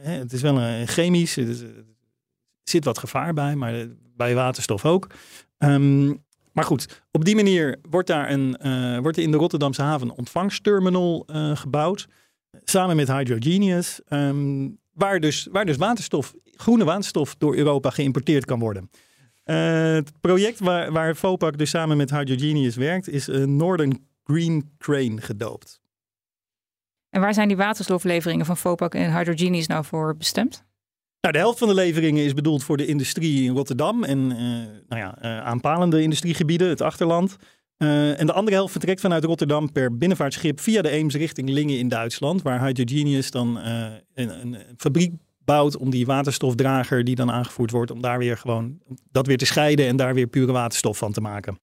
het 0.00 0.32
is 0.32 0.42
wel 0.42 0.60
een 0.60 0.88
chemisch, 0.88 1.36
er 1.36 1.56
zit 2.62 2.84
wat 2.84 2.98
gevaar 2.98 3.34
bij, 3.34 3.56
maar 3.56 3.86
bij 4.16 4.34
waterstof 4.34 4.84
ook. 4.84 5.06
Um, 5.58 6.24
maar 6.52 6.64
goed, 6.64 7.02
op 7.10 7.24
die 7.24 7.34
manier 7.34 7.78
wordt 7.90 8.08
daar 8.08 8.30
een, 8.30 8.56
wordt 9.02 9.16
er 9.16 9.22
in 9.22 9.30
de 9.30 9.36
Rotterdamse 9.36 9.82
haven 9.82 10.08
een 10.08 10.16
ontvangsterminal 10.16 11.26
gebouwd. 11.54 12.08
Samen 12.64 12.96
met 12.96 13.08
Hydrogenius. 13.08 14.00
Um, 14.08 14.78
waar, 14.92 15.20
dus, 15.20 15.48
waar 15.52 15.64
dus 15.64 15.76
waterstof, 15.76 16.34
groene 16.44 16.84
waterstof 16.84 17.34
door 17.38 17.56
Europa 17.56 17.90
geïmporteerd 17.90 18.44
kan 18.44 18.58
worden. 18.58 18.90
Het 19.44 20.20
project 20.20 20.58
waar, 20.58 20.92
waar 20.92 21.14
FOPAC 21.14 21.58
dus 21.58 21.70
samen 21.70 21.96
met 21.96 22.10
Hydrogenius 22.10 22.76
werkt, 22.76 23.08
is 23.08 23.26
Northern 23.46 24.08
Green 24.24 24.70
Crane 24.78 25.20
gedoopt. 25.20 25.79
En 27.10 27.20
waar 27.20 27.34
zijn 27.34 27.48
die 27.48 27.56
waterstofleveringen 27.56 28.46
van 28.46 28.56
Fopak 28.56 28.94
en 28.94 29.16
Hydrogenius 29.16 29.66
nou 29.66 29.84
voor 29.84 30.16
bestemd? 30.16 30.64
Nou, 31.20 31.34
de 31.34 31.40
helft 31.40 31.58
van 31.58 31.68
de 31.68 31.74
leveringen 31.74 32.24
is 32.24 32.34
bedoeld 32.34 32.64
voor 32.64 32.76
de 32.76 32.86
industrie 32.86 33.44
in 33.44 33.54
Rotterdam 33.54 34.04
en 34.04 34.18
uh, 34.18 34.38
nou 34.88 35.00
ja, 35.00 35.18
uh, 35.22 35.40
aanpalende 35.40 36.02
industriegebieden, 36.02 36.68
het 36.68 36.80
achterland. 36.80 37.36
Uh, 37.78 38.20
en 38.20 38.26
de 38.26 38.32
andere 38.32 38.56
helft 38.56 38.72
vertrekt 38.72 39.00
vanuit 39.00 39.24
Rotterdam 39.24 39.72
per 39.72 39.96
binnenvaartschip 39.96 40.60
via 40.60 40.82
de 40.82 40.90
Eems 40.90 41.14
richting 41.14 41.48
Lingen 41.48 41.78
in 41.78 41.88
Duitsland, 41.88 42.42
waar 42.42 42.64
Hydrogenius 42.66 43.30
dan 43.30 43.56
een, 43.56 44.40
een, 44.40 44.56
fabriek 44.76 45.12
bouwt 45.44 45.76
om 45.76 45.90
die 45.90 46.06
waterstofdrager 46.06 47.04
die 47.04 47.14
dan 47.14 47.30
aangevoerd 47.30 47.70
wordt, 47.70 47.90
om 47.90 48.00
daar 48.00 48.18
weer 48.18 48.36
gewoon 48.36 48.78
dat 49.10 49.26
weer 49.26 49.38
te 49.38 49.46
scheiden 49.46 49.86
en 49.86 49.96
daar 49.96 50.14
weer 50.14 50.26
pure 50.26 50.52
waterstof 50.52 50.98
van 50.98 51.12
te 51.12 51.20
maken. 51.20 51.60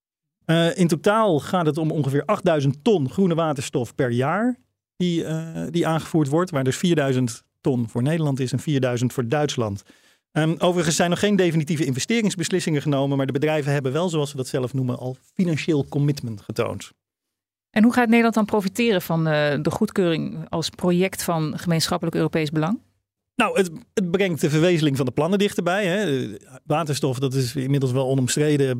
in 0.75 0.87
totaal 0.87 1.39
gaat 1.39 1.65
het 1.65 1.77
om 1.77 1.91
ongeveer 1.91 2.25
8000 2.25 2.83
ton 2.83 3.09
groene 3.09 3.35
waterstof 3.35 3.95
per 3.95 4.11
jaar 4.11 4.57
die, 4.97 5.23
uh, 5.23 5.63
die 5.69 5.87
aangevoerd 5.87 6.27
wordt, 6.27 6.51
waar 6.51 6.63
dus 6.63 6.77
4000 6.77 7.43
ton 7.61 7.89
voor 7.89 8.01
Nederland 8.01 8.39
is 8.39 8.51
en 8.51 8.59
4000 8.59 9.13
voor 9.13 9.27
Duitsland. 9.27 9.83
Um, 10.31 10.55
overigens 10.57 10.95
zijn 10.95 11.09
nog 11.09 11.19
geen 11.19 11.35
definitieve 11.35 11.85
investeringsbeslissingen 11.85 12.81
genomen, 12.81 13.17
maar 13.17 13.25
de 13.25 13.31
bedrijven 13.31 13.71
hebben 13.71 13.91
wel, 13.91 14.09
zoals 14.09 14.29
ze 14.29 14.35
dat 14.35 14.47
zelf 14.47 14.73
noemen, 14.73 14.97
al 14.97 15.17
financieel 15.33 15.85
commitment 15.89 16.41
getoond. 16.41 16.91
En 17.69 17.83
hoe 17.83 17.93
gaat 17.93 18.07
Nederland 18.07 18.35
dan 18.35 18.45
profiteren 18.45 19.01
van 19.01 19.19
uh, 19.19 19.57
de 19.61 19.71
goedkeuring 19.71 20.49
als 20.49 20.69
project 20.69 21.23
van 21.23 21.57
gemeenschappelijk 21.57 22.15
Europees 22.15 22.49
belang? 22.49 22.79
Nou, 23.35 23.57
het, 23.57 23.71
het, 23.93 24.11
brengt 24.11 24.41
de 24.41 24.49
verwezenling 24.49 24.97
van 24.97 25.05
de 25.05 25.11
plannen 25.11 25.39
dichterbij. 25.39 25.85
Hè. 25.85 26.27
Waterstof, 26.63 27.19
dat 27.19 27.33
is 27.33 27.55
inmiddels 27.55 27.91
wel 27.91 28.07
onomstreden, 28.07 28.77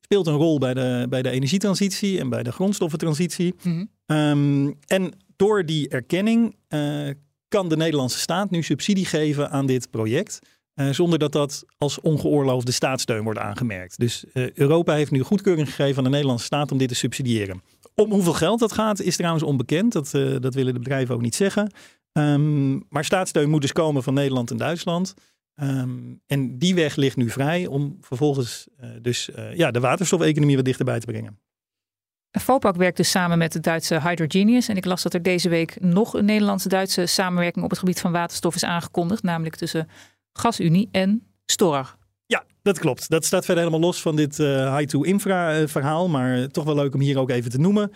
speelt 0.00 0.26
een 0.26 0.34
rol 0.34 0.58
bij 0.58 0.74
de, 0.74 1.06
bij 1.08 1.22
de 1.22 1.30
energietransitie 1.30 2.18
en 2.18 2.28
bij 2.28 2.42
de 2.42 2.52
grondstoffentransitie. 2.52 3.54
Mm 3.62 3.88
-hmm. 4.06 4.16
um, 4.16 4.78
en 4.86 5.12
door 5.38 5.64
die 5.64 5.88
erkenning 5.88 6.56
uh, 6.68 7.10
kan 7.48 7.68
de 7.68 7.76
Nederlandse 7.76 8.18
staat 8.18 8.50
nu 8.50 8.62
subsidie 8.62 9.06
geven 9.06 9.50
aan 9.50 9.66
dit 9.66 9.90
project. 9.90 10.38
Uh, 10.74 10.90
zonder 10.90 11.18
dat 11.18 11.32
dat 11.32 11.64
als 11.78 12.00
ongeoorloofde 12.00 12.72
staatssteun 12.72 13.22
wordt 13.22 13.38
aangemerkt. 13.38 13.98
Dus 13.98 14.24
uh, 14.32 14.52
Europa 14.52 14.94
heeft 14.94 15.10
nu 15.10 15.22
goedkeuring 15.22 15.68
gegeven 15.68 15.96
aan 15.96 16.04
de 16.04 16.10
Nederlandse 16.10 16.44
staat 16.44 16.72
om 16.72 16.78
dit 16.78 16.88
te 16.88 16.94
subsidiëren. 16.94 17.62
Om 17.94 18.10
hoeveel 18.12 18.32
geld 18.32 18.60
dat 18.60 18.72
gaat 18.72 19.00
is 19.00 19.16
trouwens 19.16 19.44
onbekend. 19.44 19.92
Dat, 19.92 20.10
dat 20.40 20.54
willen 20.54 20.72
de 20.72 20.78
bedrijven 20.78 21.14
ook 21.14 21.20
niet 21.20 21.34
zeggen. 21.34 21.72
Um, 22.12 22.84
maar 22.88 23.04
staatssteun 23.04 23.50
moet 23.50 23.60
dus 23.60 23.72
komen 23.72 24.02
van 24.02 24.14
Nederland 24.14 24.50
en 24.50 24.56
Duitsland. 24.56 25.14
Um, 25.62 26.20
en 26.26 26.58
die 26.58 26.74
weg 26.74 26.96
ligt 26.96 27.16
nu 27.16 27.30
vrij 27.30 27.66
om 27.66 27.96
vervolgens 28.00 28.68
dus 29.02 29.28
ja, 29.54 29.70
de 29.70 29.80
waterstofeconomie 29.80 30.56
wat 30.56 30.64
dichterbij 30.64 31.00
te 31.00 31.06
brengen. 31.06 31.38
Fopak 32.30 32.76
werkt 32.76 32.96
dus 32.96 33.10
samen 33.10 33.38
met 33.38 33.52
de 33.52 33.60
Duitse 33.60 34.00
Hydrogenius. 34.00 34.68
En 34.68 34.76
ik 34.76 34.84
las 34.84 35.02
dat 35.02 35.14
er 35.14 35.22
deze 35.22 35.48
week 35.48 35.80
nog 35.80 36.14
een 36.14 36.24
Nederlandse-Duitse 36.24 37.06
samenwerking 37.06 37.64
op 37.64 37.70
het 37.70 37.78
gebied 37.78 38.00
van 38.00 38.12
waterstof 38.12 38.54
is 38.54 38.64
aangekondigd. 38.64 39.22
Namelijk 39.22 39.56
tussen 39.56 39.88
GasUnie 40.32 40.88
en 40.92 41.22
Storag. 41.46 41.96
Ja, 42.26 42.44
Dat 42.62 42.78
klopt. 42.78 43.08
Dat 43.08 43.24
staat 43.24 43.44
verder 43.44 43.64
helemaal 43.64 43.86
los 43.88 44.02
van 44.02 44.16
dit 44.16 44.38
uh, 44.38 44.76
high-to-infra 44.76 45.60
uh, 45.60 45.66
verhaal. 45.66 46.08
Maar 46.08 46.48
toch 46.48 46.64
wel 46.64 46.74
leuk 46.74 46.94
om 46.94 47.00
hier 47.00 47.18
ook 47.18 47.30
even 47.30 47.50
te 47.50 47.58
noemen. 47.58 47.92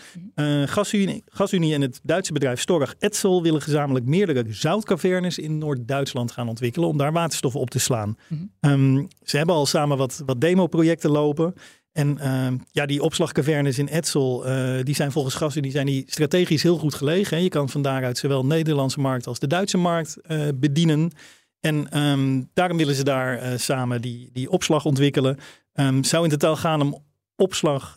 Gasunie, 0.65 1.23
Gasunie 1.27 1.75
en 1.75 1.81
het 1.81 2.01
Duitse 2.03 2.33
bedrijf 2.33 2.61
Storag 2.61 2.95
Etzel 2.99 3.43
willen 3.43 3.63
gezamenlijk 3.63 4.07
meerdere 4.07 4.45
zoutcavernes 4.49 5.39
in 5.39 5.59
Noord-Duitsland 5.59 6.33
gaan 6.33 6.49
ontwikkelen. 6.49 6.89
Om 6.89 6.97
daar 6.97 7.13
waterstoffen 7.13 7.61
op 7.61 7.71
te 7.71 7.79
slaan. 7.79 8.17
Mm 8.29 8.51
-hmm. 8.61 8.71
um, 8.71 9.09
ze 9.23 9.37
hebben 9.37 9.55
al 9.55 9.67
samen 9.67 9.97
wat, 9.97 10.23
wat 10.27 10.41
demo-projecten 10.41 11.11
lopen. 11.11 11.55
En 11.93 12.19
uh, 12.21 12.47
ja, 12.71 12.87
die 12.87 13.03
opslagcavernes 13.03 13.79
in 13.79 13.89
Etzel, 13.89 14.49
uh, 14.49 14.83
die 14.83 14.95
zijn 14.95 15.13
volgens 15.13 15.35
Gasunie 15.35 15.71
zijn 15.71 15.87
die 15.87 16.05
strategisch 16.07 16.63
heel 16.63 16.79
goed 16.79 16.95
gelegen. 16.95 17.43
Je 17.43 17.49
kan 17.49 17.69
van 17.69 17.83
daaruit 17.83 18.19
zowel 18.19 18.41
de 18.41 18.47
Nederlandse 18.49 19.01
markt 19.01 19.27
als 19.27 19.39
de 19.39 19.47
Duitse 19.47 19.79
markt 19.79 20.17
uh, 20.27 20.49
bedienen. 20.55 21.11
En 21.61 21.99
um, 22.01 22.51
daarom 22.55 22.77
willen 22.77 22.95
ze 22.95 23.05
daar 23.05 23.43
uh, 23.43 23.59
samen 23.59 24.01
die, 24.01 24.31
die 24.33 24.51
opslag 24.51 24.85
ontwikkelen. 24.85 25.39
Um, 25.75 26.05
zou 26.05 26.25
in 26.25 26.31
totaal 26.31 26.57
gaan 26.57 26.81
om 26.81 27.05
opslag 27.37 27.97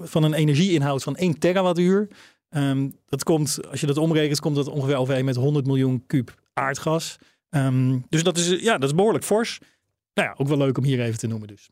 van 0.00 0.22
een 0.22 0.34
energieinhoud 0.34 1.02
van 1.02 1.16
1 1.16 1.38
terawattuur. 1.38 2.08
Um, 2.50 2.94
dat 3.06 3.24
komt, 3.24 3.58
als 3.70 3.80
je 3.80 3.86
dat 3.86 3.96
omrekent, 3.96 4.40
komt 4.40 4.56
dat 4.56 4.68
ongeveer 4.68 4.96
overeen 4.96 5.24
met 5.24 5.36
100 5.36 5.66
miljoen 5.66 6.06
kuub 6.06 6.34
aardgas. 6.52 7.16
dus 8.08 8.22
dat 8.22 8.36
is, 8.36 8.48
ja, 8.48 8.78
dat 8.78 8.88
is 8.88 8.94
behoorlijk 8.94 9.24
fors. 9.24 9.58
Nou 10.14 10.28
ja, 10.28 10.34
ook 10.38 10.48
wel 10.48 10.58
leuk 10.58 10.78
om 10.78 10.84
hier 10.84 11.00
even 11.00 11.18
te 11.18 11.26
noemen 11.26 11.48
dus. 11.48 11.70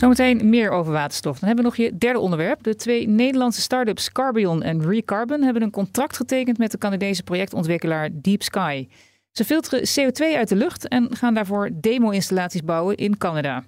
Zometeen 0.00 0.48
meer 0.48 0.70
over 0.70 0.92
waterstof. 0.92 1.38
Dan 1.38 1.48
hebben 1.48 1.64
we 1.64 1.70
nog 1.70 1.86
je 1.86 1.98
derde 1.98 2.18
onderwerp. 2.18 2.62
De 2.62 2.76
twee 2.76 3.08
Nederlandse 3.08 3.60
start-ups 3.60 4.12
Carbion 4.12 4.62
en 4.62 4.88
Recarbon 4.88 5.42
hebben 5.42 5.62
een 5.62 5.70
contract 5.70 6.16
getekend 6.16 6.58
met 6.58 6.70
de 6.70 6.78
Canadese 6.78 7.22
projectontwikkelaar 7.22 8.10
Deep 8.12 8.42
Sky. 8.42 8.88
Ze 9.32 9.44
filteren 9.44 9.80
CO2 9.80 10.36
uit 10.36 10.48
de 10.48 10.56
lucht 10.56 10.88
en 10.88 11.16
gaan 11.16 11.34
daarvoor 11.34 11.70
demo-installaties 11.80 12.62
bouwen 12.62 12.96
in 12.96 13.18
Canada. 13.18 13.64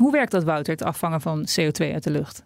Hoe 0.00 0.12
werkt 0.12 0.30
dat, 0.30 0.44
Wouter, 0.44 0.72
het 0.72 0.82
afvangen 0.82 1.20
van 1.20 1.48
CO2 1.60 1.92
uit 1.92 2.04
de 2.04 2.10
lucht? 2.10 2.44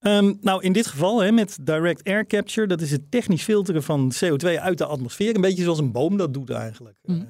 Um, 0.00 0.38
nou, 0.40 0.62
in 0.62 0.72
dit 0.72 0.86
geval 0.86 1.22
hè, 1.22 1.32
met 1.32 1.58
direct 1.62 2.04
air 2.04 2.26
capture, 2.26 2.66
dat 2.66 2.80
is 2.80 2.90
het 2.90 3.10
technisch 3.10 3.42
filteren 3.42 3.82
van 3.82 4.12
CO2 4.24 4.60
uit 4.60 4.78
de 4.78 4.86
atmosfeer. 4.86 5.34
Een 5.34 5.40
beetje 5.40 5.62
zoals 5.62 5.78
een 5.78 5.92
boom 5.92 6.16
dat 6.16 6.34
doet 6.34 6.50
eigenlijk. 6.50 6.96
Mm. 7.02 7.28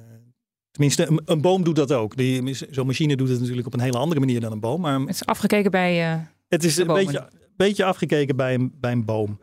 Tenminste, 0.79 1.07
een, 1.07 1.21
een, 1.25 1.41
boom 1.41 1.63
doet 1.63 1.75
dat 1.75 1.91
ook. 1.91 2.13
Zo'n 2.69 2.85
machine 2.85 3.15
doet 3.15 3.29
het 3.29 3.39
natuurlijk 3.39 3.67
op 3.67 3.73
een 3.73 3.79
hele 3.79 3.97
andere 3.97 4.19
manier 4.19 4.39
dan 4.39 4.51
een 4.51 4.59
boom. 4.59 4.81
Maar 4.81 4.99
het 4.99 5.09
is 5.09 5.25
afgekeken 5.25 5.71
bij. 5.71 6.13
Uh, 6.13 6.21
het 6.47 6.63
is 6.63 6.77
een 6.77 6.87
beetje, 6.87 7.29
beetje 7.55 7.83
afgekeken 7.83 8.35
bij 8.35 8.53
een, 8.53 8.73
bij 8.79 8.91
een 8.91 9.05
boom. 9.05 9.39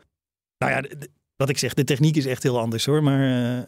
Nou 0.57 0.71
ja, 0.71 0.97
wat 1.35 1.49
ik 1.49 1.57
zeg, 1.57 1.73
de 1.73 1.83
techniek 1.83 2.15
is 2.15 2.25
echt 2.25 2.43
heel 2.43 2.59
anders 2.59 2.85
hoor. 2.85 3.03
Maar 3.03 3.19
uh, 3.19 3.61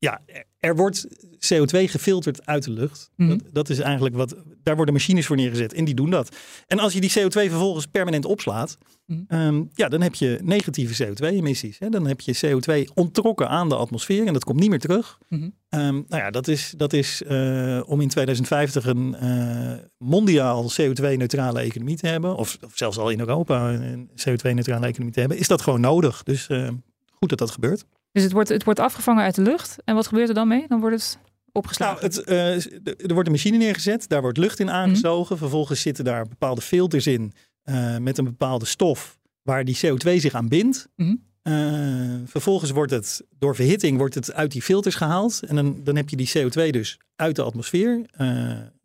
ja, 0.00 0.20
er 0.58 0.76
wordt 0.76 1.06
CO2 1.54 1.84
gefilterd 1.84 2.46
uit 2.46 2.64
de 2.64 2.70
lucht. 2.70 3.10
Mm 3.16 3.28
-hmm. 3.28 3.38
dat, 3.38 3.54
dat, 3.54 3.68
is 3.68 3.78
eigenlijk 3.78 4.16
wat. 4.16 4.36
Daar 4.62 4.76
worden 4.76 4.94
machines 4.94 5.26
voor 5.26 5.36
neergezet 5.36 5.72
en 5.72 5.84
die 5.84 5.94
doen 5.94 6.10
dat. 6.10 6.36
En 6.66 6.78
als 6.78 6.92
je 6.92 7.00
die 7.00 7.10
CO2 7.10 7.30
vervolgens 7.30 7.86
permanent 7.86 8.24
opslaat, 8.24 8.78
mm 9.06 9.24
-hmm. 9.28 9.40
um, 9.40 9.70
ja, 9.72 9.88
dan 9.88 10.00
heb 10.00 10.14
je 10.14 10.38
negatieve 10.42 11.04
CO2-emissies. 11.04 11.78
Dan 11.78 12.06
heb 12.06 12.20
je 12.20 12.36
CO2 12.46 12.92
ontrokken 12.94 13.48
aan 13.48 13.68
de 13.68 13.76
atmosfeer 13.76 14.26
en 14.26 14.32
dat 14.32 14.44
komt 14.44 14.60
niet 14.60 14.70
meer 14.70 14.78
terug. 14.78 15.18
Mm 15.28 15.38
-hmm. 15.38 15.80
um, 15.80 16.04
nou 16.08 16.22
ja, 16.22 16.30
dat 16.30 16.48
is, 16.48 16.74
dat 16.76 16.92
is 16.92 17.22
uh, 17.28 17.80
om 17.86 18.00
in 18.00 18.08
2050 18.08 18.86
een 18.86 19.16
uh, 19.22 19.72
mondiaal 19.98 20.70
CO2-neutrale 20.80 21.60
economie 21.60 21.96
te 21.96 22.06
hebben, 22.06 22.36
of, 22.36 22.58
of, 22.64 22.72
zelfs 22.74 22.98
al 22.98 23.10
in 23.10 23.20
Europa 23.20 23.72
een 23.72 24.10
CO2-neutrale 24.10 24.86
economie 24.86 25.12
te 25.12 25.20
hebben, 25.20 25.38
is 25.38 25.48
dat 25.48 25.62
gewoon 25.62 25.80
nodig. 25.80 26.22
Dus 26.22 26.48
uh, 26.48 26.68
goed 27.10 27.28
dat 27.28 27.38
dat 27.38 27.50
gebeurt. 27.50 27.84
Dus 28.12 28.22
het 28.22 28.32
wordt, 28.32 28.48
het 28.48 28.64
wordt 28.64 28.80
afgevangen 28.80 29.24
uit 29.24 29.34
de 29.34 29.42
lucht. 29.42 29.76
En 29.84 29.94
wat 29.94 30.06
gebeurt 30.06 30.28
er 30.28 30.34
dan 30.34 30.48
mee? 30.48 30.64
Dan 30.68 30.80
wordt 30.80 30.96
het 30.96 31.18
opgeslagen. 31.52 32.10
Nou, 32.10 32.14
het, 32.14 32.28
uh, 32.28 33.06
er 33.06 33.14
wordt 33.14 33.28
een 33.28 33.34
machine 33.34 33.56
neergezet. 33.56 34.08
Daar 34.08 34.22
wordt 34.22 34.38
lucht 34.38 34.60
in 34.60 34.70
aangezogen. 34.70 35.20
Mm 35.20 35.28
-hmm. 35.28 35.36
Vervolgens 35.36 35.80
zitten 35.80 36.04
daar 36.04 36.28
bepaalde 36.28 36.60
filters 36.60 37.06
in 37.06 37.32
uh, 37.64 37.96
met 37.96 38.18
een 38.18 38.24
bepaalde 38.24 38.64
stof 38.64 39.18
waar 39.42 39.64
die 39.64 39.76
CO2 39.76 40.16
zich 40.16 40.34
aan 40.34 40.48
bindt. 40.48 40.88
Mm 40.96 41.06
-hmm. 41.42 41.52
uh, 41.52 42.20
vervolgens 42.24 42.70
wordt 42.70 42.92
het 42.92 43.26
door 43.38 43.54
verhitting 43.54 43.98
wordt 43.98 44.14
het 44.14 44.32
uit 44.32 44.52
die 44.52 44.62
filters 44.62 44.94
gehaald. 44.94 45.42
En 45.46 45.56
dan, 45.56 45.80
dan 45.84 45.96
heb 45.96 46.08
je 46.08 46.16
die 46.16 46.30
CO2 46.38 46.70
dus 46.70 46.98
uit 47.16 47.36
de 47.36 47.42
atmosfeer 47.42 48.06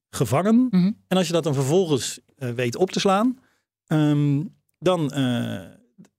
gevangen. 0.10 0.56
Mm 0.56 0.68
-hmm. 0.70 0.98
En 1.08 1.18
als 1.18 1.28
je 1.28 1.34
dat 1.34 1.44
dan 1.44 1.54
vervolgens 1.54 2.20
weet 2.36 2.76
op 2.76 2.92
te 2.92 3.00
slaan, 3.00 3.40
um, 3.88 4.56
dan 4.80 5.14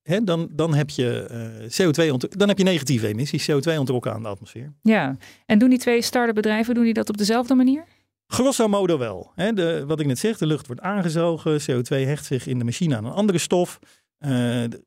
He, 0.06 0.24
dan, 0.24 0.48
dan, 0.50 0.74
heb 0.74 0.90
je, 0.90 1.28
uh, 1.30 1.88
CO2 1.88 2.28
dan 2.28 2.48
heb 2.48 2.58
je 2.58 2.64
negatieve 2.64 3.06
emissies, 3.06 3.50
CO2 3.50 3.78
ontrokken 3.78 4.12
aan 4.12 4.22
de 4.22 4.28
atmosfeer. 4.28 4.72
Ja, 4.82 5.16
en 5.46 5.58
doen 5.58 5.70
die 5.70 5.78
twee 5.78 6.02
start 6.02 6.34
bedrijven 6.34 6.74
doen 6.74 6.84
die 6.84 6.92
dat 6.92 7.08
op 7.08 7.16
dezelfde 7.16 7.54
manier? 7.54 7.84
Grosso 8.26 8.68
modo 8.68 8.98
wel. 8.98 9.32
He, 9.34 9.52
de, 9.52 9.84
wat 9.86 10.00
ik 10.00 10.06
net 10.06 10.18
zeg, 10.18 10.38
de 10.38 10.46
lucht 10.46 10.66
wordt 10.66 10.82
aangezogen, 10.82 11.60
CO2 11.60 11.86
hecht 11.86 12.24
zich 12.24 12.46
in 12.46 12.58
de 12.58 12.64
machine 12.64 12.96
aan 12.96 13.04
een 13.04 13.12
andere 13.12 13.38
stof. 13.38 13.78
Uh, 14.18 14.30
de, 14.30 14.84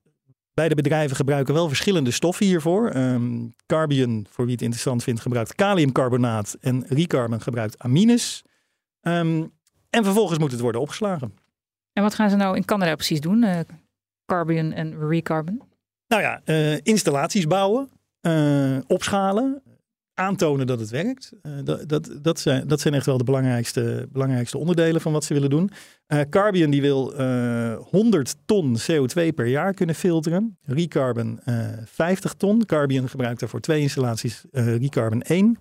beide 0.53 0.75
bedrijven 0.75 1.15
gebruiken 1.15 1.53
wel 1.53 1.67
verschillende 1.67 2.11
stoffen 2.11 2.45
hiervoor. 2.45 2.95
Um, 2.95 3.53
Carbion, 3.65 4.27
voor 4.29 4.43
wie 4.43 4.53
het 4.53 4.63
interessant 4.63 5.03
vindt, 5.03 5.21
gebruikt 5.21 5.55
kaliumcarbonaat 5.55 6.57
en 6.59 6.85
Recarbon 6.87 7.41
gebruikt 7.41 7.79
amines. 7.79 8.43
Um, 9.01 9.51
en 9.89 10.03
vervolgens 10.03 10.39
moet 10.39 10.51
het 10.51 10.59
worden 10.59 10.81
opgeslagen. 10.81 11.33
En 11.93 12.03
wat 12.03 12.13
gaan 12.13 12.29
ze 12.29 12.35
nou 12.35 12.55
in 12.55 12.65
Canada 12.65 12.95
precies 12.95 13.21
doen? 13.21 13.43
Uh, 14.29 14.37
Carbon 14.37 14.71
en 14.73 15.09
Recarbon? 15.09 15.61
Nou 16.07 16.21
ja, 16.21 16.41
uh, 16.45 16.77
installaties 16.83 17.47
bouwen, 17.47 17.89
uh, 18.21 18.77
opschalen, 18.87 19.63
aantonen 20.13 20.67
dat 20.67 20.79
het 20.79 20.89
werkt. 20.89 21.31
Uh, 21.41 21.53
dat, 21.63 21.89
dat, 21.89 22.09
dat, 22.21 22.39
zijn, 22.39 22.67
dat 22.67 22.79
zijn 22.79 22.93
echt 22.93 23.05
wel 23.05 23.17
de 23.17 23.23
belangrijkste, 23.23 24.07
belangrijkste 24.11 24.57
onderdelen 24.57 25.01
van 25.01 25.11
wat 25.11 25.23
ze 25.23 25.33
willen 25.33 25.49
doen. 25.49 25.71
Carbon 26.29 26.69
die 26.69 26.81
wil 26.81 27.13
100 27.77 28.35
ton 28.45 28.77
CO2 28.91 29.33
per 29.35 29.47
jaar 29.47 29.73
kunnen 29.73 29.95
filteren. 29.95 30.57
Recarbon 30.61 31.39
50 31.85 32.33
ton. 32.33 32.65
Carbon 32.65 33.09
gebruikt 33.09 33.39
daarvoor 33.39 33.59
twee 33.59 33.81
installaties, 33.81 34.43
Recarbon 34.51 35.21
1. 35.21 35.57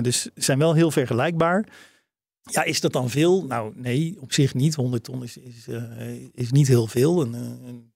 dus 0.00 0.30
zijn 0.34 0.58
wel 0.58 0.74
heel 0.74 0.90
vergelijkbaar. 0.90 1.66
Ja, 2.42 2.62
is 2.64 2.80
dat 2.80 2.92
dan 2.92 3.10
veel? 3.10 3.46
Nou, 3.46 3.72
nee, 3.74 4.16
op 4.20 4.32
zich 4.32 4.54
niet. 4.54 4.74
100 4.74 5.04
ton 5.04 5.22
is, 5.22 5.36
is, 5.36 5.68
is 6.32 6.50
niet 6.50 6.68
heel 6.68 6.86
veel. 6.86 7.22
Een 7.22 7.91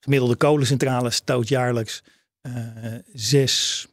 gemiddelde 0.00 0.36
kolencentrale 0.36 1.10
stoot 1.10 1.48
jaarlijks 1.48 2.02
uh, 2.42 2.54
zes 3.12 3.86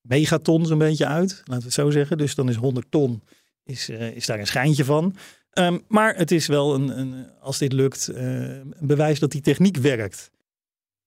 megaton 0.00 0.66
zo'n 0.66 0.78
beetje 0.78 1.06
uit. 1.06 1.30
Laten 1.30 1.56
we 1.58 1.64
het 1.64 1.72
zo 1.72 1.90
zeggen. 1.90 2.18
Dus 2.18 2.34
dan 2.34 2.48
is 2.48 2.56
100 2.56 2.86
ton 2.90 3.22
is, 3.64 3.90
uh, 3.90 4.16
is 4.16 4.26
daar 4.26 4.38
een 4.38 4.46
schijntje 4.46 4.84
van. 4.84 5.16
Um, 5.58 5.82
maar 5.88 6.16
het 6.16 6.30
is 6.30 6.46
wel 6.46 6.74
een, 6.74 6.98
een 6.98 7.30
als 7.40 7.58
dit 7.58 7.72
lukt, 7.72 8.08
uh, 8.10 8.16
een 8.18 8.74
bewijs 8.80 9.18
dat 9.18 9.30
die 9.30 9.40
techniek 9.40 9.76
werkt. 9.76 10.30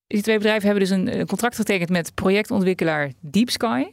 Die 0.08 0.22
twee 0.22 0.38
bedrijven 0.38 0.70
hebben 0.70 0.88
dus 0.88 1.16
een 1.16 1.28
contract 1.28 1.56
getekend 1.56 1.90
met 1.90 2.14
projectontwikkelaar 2.14 3.12
Deep 3.22 3.50
Sky. 3.50 3.84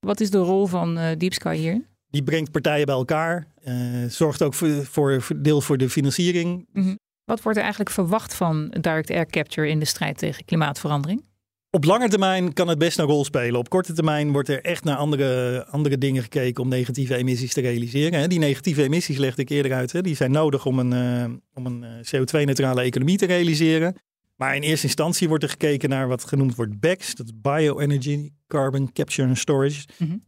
Wat 0.00 0.20
is 0.20 0.30
de 0.30 0.38
rol 0.38 0.66
van 0.66 0.98
uh, 0.98 1.08
Deep 1.16 1.32
Sky 1.32 1.56
hier? 1.56 1.88
Die 2.10 2.22
brengt 2.22 2.50
partijen 2.50 2.86
bij 2.86 2.94
elkaar, 2.94 3.46
uh, 3.64 4.04
zorgt 4.08 4.42
ook 4.42 4.54
voor, 4.54 4.86
voor, 4.86 5.22
voor, 5.22 5.42
deel 5.42 5.60
voor 5.60 5.76
de 5.76 5.90
financiering. 5.90 6.66
Mm 6.72 6.82
-hmm. 6.82 6.98
Wat 7.24 7.42
wordt 7.42 7.56
er 7.58 7.64
eigenlijk 7.64 7.94
verwacht 7.94 8.34
van 8.34 8.68
direct 8.80 9.10
air 9.10 9.26
capture 9.26 9.68
in 9.68 9.78
de 9.78 9.84
strijd 9.84 10.18
tegen 10.18 10.44
klimaatverandering? 10.44 11.28
Op 11.72 11.84
lange 11.84 12.08
termijn 12.08 12.52
kan 12.52 12.68
het 12.68 12.78
best 12.78 12.98
een 12.98 13.04
rol 13.04 13.24
spelen. 13.24 13.60
Op 13.60 13.68
korte 13.68 13.92
termijn 13.92 14.32
wordt 14.32 14.48
er 14.48 14.64
echt 14.64 14.84
naar 14.84 14.96
andere, 14.96 15.66
andere 15.66 15.98
dingen 15.98 16.22
gekeken 16.22 16.62
om 16.62 16.68
negatieve 16.68 17.16
emissies 17.16 17.52
te 17.52 17.60
realiseren. 17.60 18.28
Die 18.28 18.38
negatieve 18.38 18.82
emissies 18.82 19.16
legde 19.16 19.42
ik 19.42 19.48
eerder 19.48 19.72
uit. 19.72 20.04
Die 20.04 20.16
zijn 20.16 20.30
nodig 20.30 20.66
om 20.66 20.78
een, 20.78 20.92
uh, 20.92 21.34
om 21.54 21.66
een 21.66 21.84
CO2-neutrale 21.84 22.82
economie 22.82 23.16
te 23.16 23.26
realiseren. 23.26 23.96
Maar 24.36 24.56
in 24.56 24.62
eerste 24.62 24.86
instantie 24.86 25.28
wordt 25.28 25.42
er 25.42 25.50
gekeken 25.50 25.88
naar 25.88 26.08
wat 26.08 26.24
genoemd 26.24 26.54
wordt 26.54 26.80
BECS. 26.80 27.14
Dat 27.14 27.26
is 27.26 27.32
Bioenergy 27.42 28.30
Carbon 28.46 28.92
Capture 28.92 29.28
and 29.28 29.38
Storage. 29.38 29.86
Mm 29.98 30.08
-hmm. 30.08 30.22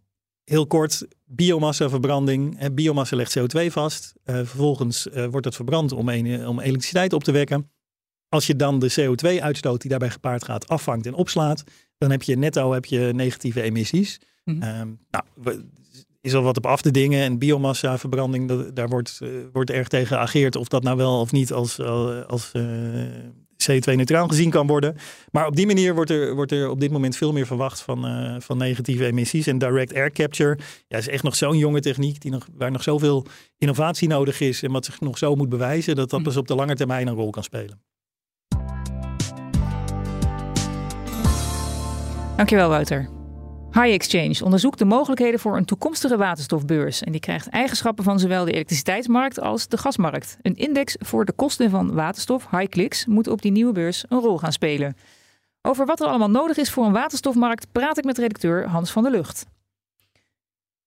Heel 0.45 0.67
kort, 0.67 1.07
biomassaverbranding. 1.25 2.75
Biomassa 2.75 3.17
legt 3.17 3.39
CO2 3.39 3.67
vast. 3.67 4.15
Uh, 4.25 4.37
vervolgens 4.37 5.07
uh, 5.07 5.27
wordt 5.27 5.47
het 5.47 5.55
verbrand 5.55 5.93
om, 5.93 6.09
een, 6.09 6.47
om 6.47 6.61
elektriciteit 6.61 7.13
op 7.13 7.25
te 7.25 7.33
wekken. 7.33 7.71
Als 8.29 8.47
je 8.47 8.57
dan 8.57 8.79
de 8.79 8.93
CO2-uitstoot 9.01 9.81
die 9.81 9.91
daarbij 9.91 10.11
gepaard 10.11 10.45
gaat 10.45 10.69
afvangt 10.69 11.07
en 11.07 11.15
opslaat, 11.15 11.65
dan 11.99 12.11
heb 12.11 12.23
je 12.23 12.37
netto 12.37 12.73
heb 12.73 12.85
je 12.85 13.11
negatieve 13.15 13.63
emissies. 13.63 14.21
Mm 14.45 14.63
-hmm. 14.63 14.81
um, 14.81 14.99
nou, 15.11 15.65
is 16.21 16.35
al 16.35 16.43
wat 16.43 16.57
op 16.57 16.67
af 16.67 16.83
te 16.83 16.91
dingen. 16.91 17.23
En 17.23 17.39
biomassaverbranding, 17.39 18.49
dat, 18.49 18.77
daar 18.77 18.89
wordt, 18.89 19.19
uh, 19.23 19.45
wordt 19.53 19.71
erg 19.71 19.89
tegen 19.89 20.07
geageerd 20.07 20.57
of 20.57 20.69
dat 20.69 20.83
nou 20.83 20.97
wel 20.97 21.21
of 21.21 21.33
niet 21.33 21.53
als, 21.53 21.81
als 22.27 22.53
CO2-neutraal 23.71 24.29
gezien 24.29 24.51
kan 24.51 24.67
worden. 24.67 24.97
Maar 25.31 25.47
op 25.47 25.57
die 25.57 25.67
manier 25.67 25.95
wordt 25.95 26.11
er, 26.11 26.35
wordt 26.35 26.53
er 26.53 26.71
op 26.71 26.81
dit 26.81 26.91
moment 26.91 27.17
veel 27.17 27.33
meer 27.33 27.47
verwacht 27.47 27.81
van, 27.81 28.07
uh, 28.07 28.37
van 28.39 28.59
negatieve 28.59 29.07
emissies. 29.07 29.47
En 29.47 29.59
direct 29.59 29.95
air 29.95 30.13
capture 30.13 30.59
ja, 30.89 30.99
is 30.99 31.09
echt 31.09 31.23
nog 31.23 31.37
zo'n 31.37 31.59
jonge 31.59 31.81
techniek 31.81 32.21
die 32.21 32.31
nog, 32.31 32.47
waar 32.57 32.71
nog 32.71 32.83
zoveel 32.83 33.27
innovatie 33.59 34.09
nodig 34.09 34.41
is. 34.41 34.63
En 34.63 34.73
wat 34.73 34.85
zich 34.85 35.01
nog 35.01 35.19
zo 35.19 35.35
moet 35.35 35.49
bewijzen 35.49 35.97
dat 35.97 36.11
dat 36.11 36.19
mm. 36.19 36.25
pas 36.25 36.37
op 36.37 36.47
de 36.47 36.55
lange 36.55 36.75
termijn 36.75 37.07
een 37.07 37.15
rol 37.15 37.31
kan 37.31 37.43
spelen. 37.43 37.81
Dankjewel, 42.37 42.69
Wouter. 42.69 43.22
High 43.73 43.93
Exchange 43.93 44.45
onderzoekt 44.45 44.79
de 44.79 44.85
mogelijkheden 44.85 45.41
voor 45.41 45.57
een 45.57 45.65
toekomstige 45.65 46.17
waterstofbeurs. 46.17 47.03
En 47.03 47.13
die 47.13 47.21
krijgt 47.21 47.49
eigenschappen 47.49 48.05
van 48.05 48.19
zowel 48.19 48.45
de 48.45 48.53
elektriciteitsmarkt 48.53 49.41
als 49.41 49.69
de 49.69 49.77
gasmarkt. 49.77 50.37
Een 50.43 50.57
index 50.57 50.97
voor 50.99 51.25
de 51.25 51.33
kosten 51.33 51.71
van 51.71 51.95
waterstof, 51.95 52.49
Clicks, 52.69 53.07
moet 53.07 53.29
op 53.29 53.43
die 53.43 53.53
nieuwe 53.53 53.73
beurs 53.73 54.05
een 54.09 54.19
rol 54.19 54.39
gaan 54.39 54.53
spelen. 54.53 54.97
Over 55.63 55.87
wat 55.87 56.01
er 56.01 56.07
allemaal 56.07 56.31
nodig 56.31 56.57
is 56.57 56.71
voor 56.71 56.85
een 56.85 56.93
waterstofmarkt 56.93 57.73
praat 57.73 57.99
ik 57.99 58.05
met 58.05 58.19
redacteur 58.19 58.69
Hans 58.69 58.91
van 58.91 59.03
der 59.03 59.13
Lucht. 59.13 59.47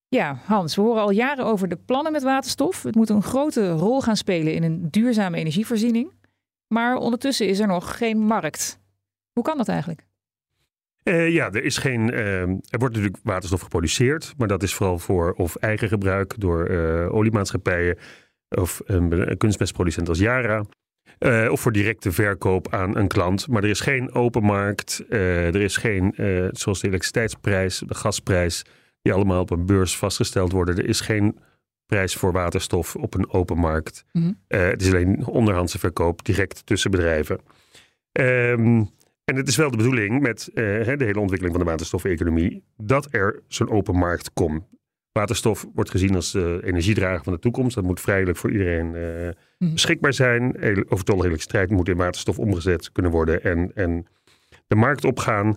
Ja, 0.07 0.39
Hans, 0.45 0.75
we 0.75 0.81
horen 0.81 1.01
al 1.01 1.11
jaren 1.11 1.45
over 1.45 1.67
de 1.67 1.77
plannen 1.85 2.11
met 2.11 2.23
waterstof. 2.23 2.83
Het 2.83 2.95
moet 2.95 3.09
een 3.09 3.23
grote 3.23 3.71
rol 3.71 4.01
gaan 4.01 4.17
spelen 4.17 4.53
in 4.53 4.63
een 4.63 4.87
duurzame 4.91 5.37
energievoorziening. 5.37 6.11
Maar 6.67 6.95
ondertussen 6.95 7.47
is 7.47 7.59
er 7.59 7.67
nog 7.67 7.97
geen 7.97 8.19
markt. 8.19 8.79
Hoe 9.33 9.43
kan 9.43 9.57
dat 9.57 9.67
eigenlijk? 9.67 10.05
Uh, 11.09 11.29
ja, 11.29 11.51
er 11.51 11.63
is 11.63 11.77
geen. 11.77 12.13
Uh, 12.13 12.41
er 12.41 12.77
wordt 12.79 12.95
natuurlijk 12.95 13.17
waterstof 13.23 13.61
geproduceerd, 13.61 14.33
maar 14.37 14.47
dat 14.47 14.63
is 14.63 14.73
vooral 14.73 14.99
voor 14.99 15.33
of 15.33 15.55
eigen 15.55 15.87
gebruik 15.87 16.33
door 16.37 16.69
uh, 16.69 17.13
oliemaatschappijen 17.13 17.97
of 18.49 18.81
een 18.85 19.37
kunstmestproducent 19.37 20.09
als 20.09 20.19
Yara. 20.19 20.65
of 21.49 21.61
voor 21.61 21.71
directe 21.71 22.11
verkoop 22.11 22.73
aan 22.73 22.97
een 22.97 23.07
klant. 23.07 23.47
Maar 23.47 23.63
er 23.63 23.69
is 23.69 23.79
geen 23.79 24.13
open 24.13 24.43
markt. 24.43 25.03
er 25.09 25.61
is 25.61 25.77
geen, 25.77 26.13
zoals 26.51 26.79
de 26.81 26.87
elektriciteitsprijs, 26.87 27.83
de 27.87 27.95
gasprijs, 27.95 28.65
die 29.01 29.13
allemaal 29.13 29.41
op 29.41 29.49
een 29.49 29.65
beurs 29.65 29.97
vastgesteld 29.97 30.51
worden. 30.51 30.77
Er 30.77 30.87
is 30.87 31.01
geen 31.01 31.37
prijs 31.85 32.15
voor 32.15 32.31
waterstof 32.31 32.95
op 32.95 33.13
een 33.13 33.29
open 33.29 33.57
markt. 33.57 34.05
Mm 34.11 34.21
-hmm. 34.21 34.37
het 34.47 34.81
is 34.81 34.87
alleen 34.87 35.25
onderhandse 35.25 35.79
verkoop 35.79 36.25
direct 36.25 36.65
tussen 36.65 36.91
bedrijven. 36.91 37.39
Um, 38.11 38.89
en 39.25 39.35
het 39.35 39.47
is 39.47 39.55
wel 39.55 39.71
de 39.71 39.77
bedoeling 39.77 40.21
met 40.21 40.49
uh, 40.49 40.55
de 40.55 41.05
hele 41.05 41.19
ontwikkeling 41.19 41.55
van 41.55 41.65
de 41.65 41.71
waterstofeconomie 41.71 42.63
dat 42.77 43.07
er 43.11 43.43
zo'n 43.47 43.69
open 43.69 43.95
markt 43.95 44.33
komt. 44.33 44.63
Waterstof 45.11 45.65
wordt 45.73 45.89
gezien 45.89 46.15
als 46.15 46.31
de 46.31 46.61
energiedrager 46.63 47.23
van 47.23 47.33
de 47.33 47.39
toekomst. 47.39 47.75
Dat 47.75 47.83
moet 47.83 48.01
vrijelijk 48.01 48.37
voor 48.37 48.51
iedereen 48.51 48.95
uh, 48.95 49.71
beschikbaar 49.71 50.13
zijn. 50.13 50.55
Overtollige 50.89 51.27
elektriciteit 51.27 51.69
moet 51.69 51.87
in 51.87 51.97
waterstof 51.97 52.39
omgezet 52.39 52.91
kunnen 52.91 53.11
worden 53.11 53.43
en, 53.43 53.71
en 53.75 54.05
de 54.67 54.75
markt 54.75 55.05
opgaan. 55.05 55.55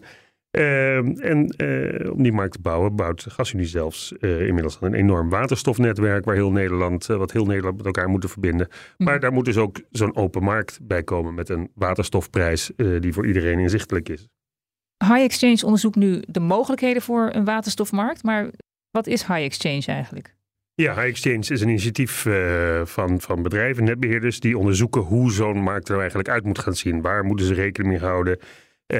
Ehm, 0.50 1.10
en 1.18 1.54
uh, 1.56 2.12
om 2.12 2.22
die 2.22 2.32
markt 2.32 2.52
te 2.52 2.60
bouwen, 2.60 2.96
bouwt 2.96 3.26
GasUnie 3.28 3.66
zelfs 3.66 4.12
uh, 4.20 4.46
inmiddels 4.46 4.78
een 4.80 4.94
enorm 4.94 5.28
waterstofnetwerk 5.28 6.24
waar 6.24 6.34
heel 6.34 6.50
Nederland, 6.50 7.08
uh, 7.08 7.16
wat 7.16 7.32
heel 7.32 7.44
Nederland 7.44 7.76
met 7.76 7.86
elkaar 7.86 8.08
moeten 8.08 8.28
verbinden. 8.28 8.68
Maar 8.96 9.12
mhm. 9.12 9.20
daar 9.20 9.32
moet 9.32 9.44
dus 9.44 9.56
ook 9.56 9.80
zo'n 9.90 10.16
open 10.16 10.42
markt 10.42 10.78
bij 10.82 11.02
komen 11.02 11.34
met 11.34 11.48
een 11.48 11.70
waterstofprijs 11.74 12.70
die 12.76 13.12
voor 13.12 13.26
iedereen 13.26 13.58
inzichtelijk 13.58 14.08
is. 14.08 14.28
High 15.04 15.22
Exchange 15.22 15.64
onderzoekt 15.64 15.96
nu 15.96 16.22
de 16.26 16.40
mogelijkheden 16.40 17.02
voor 17.02 17.30
een 17.32 17.44
waterstofmarkt, 17.44 18.22
maar 18.22 18.50
wat 18.90 19.06
is 19.06 19.26
High 19.26 19.42
Exchange 19.42 19.84
eigenlijk? 19.86 20.36
Ja, 20.74 20.94
High 20.94 21.06
Exchange 21.06 21.38
is 21.38 21.60
een 21.60 21.68
initiatief 21.68 22.26
van, 22.84 23.20
van 23.20 23.42
bedrijven, 23.42 23.84
netbeheerders, 23.84 24.40
die 24.40 24.58
onderzoeken 24.58 25.00
hoe 25.00 25.32
zo'n 25.32 25.62
markt 25.62 25.88
er 25.88 25.98
eigenlijk 25.98 26.28
uit 26.28 26.44
moet 26.44 26.58
gaan 26.58 26.74
zien. 26.74 27.00
Waar 27.00 27.24
moeten 27.24 27.46
ze 27.46 27.54
rekening 27.54 27.92
mee 27.92 28.02
houden? 28.02 28.38
Uh, 28.94 28.98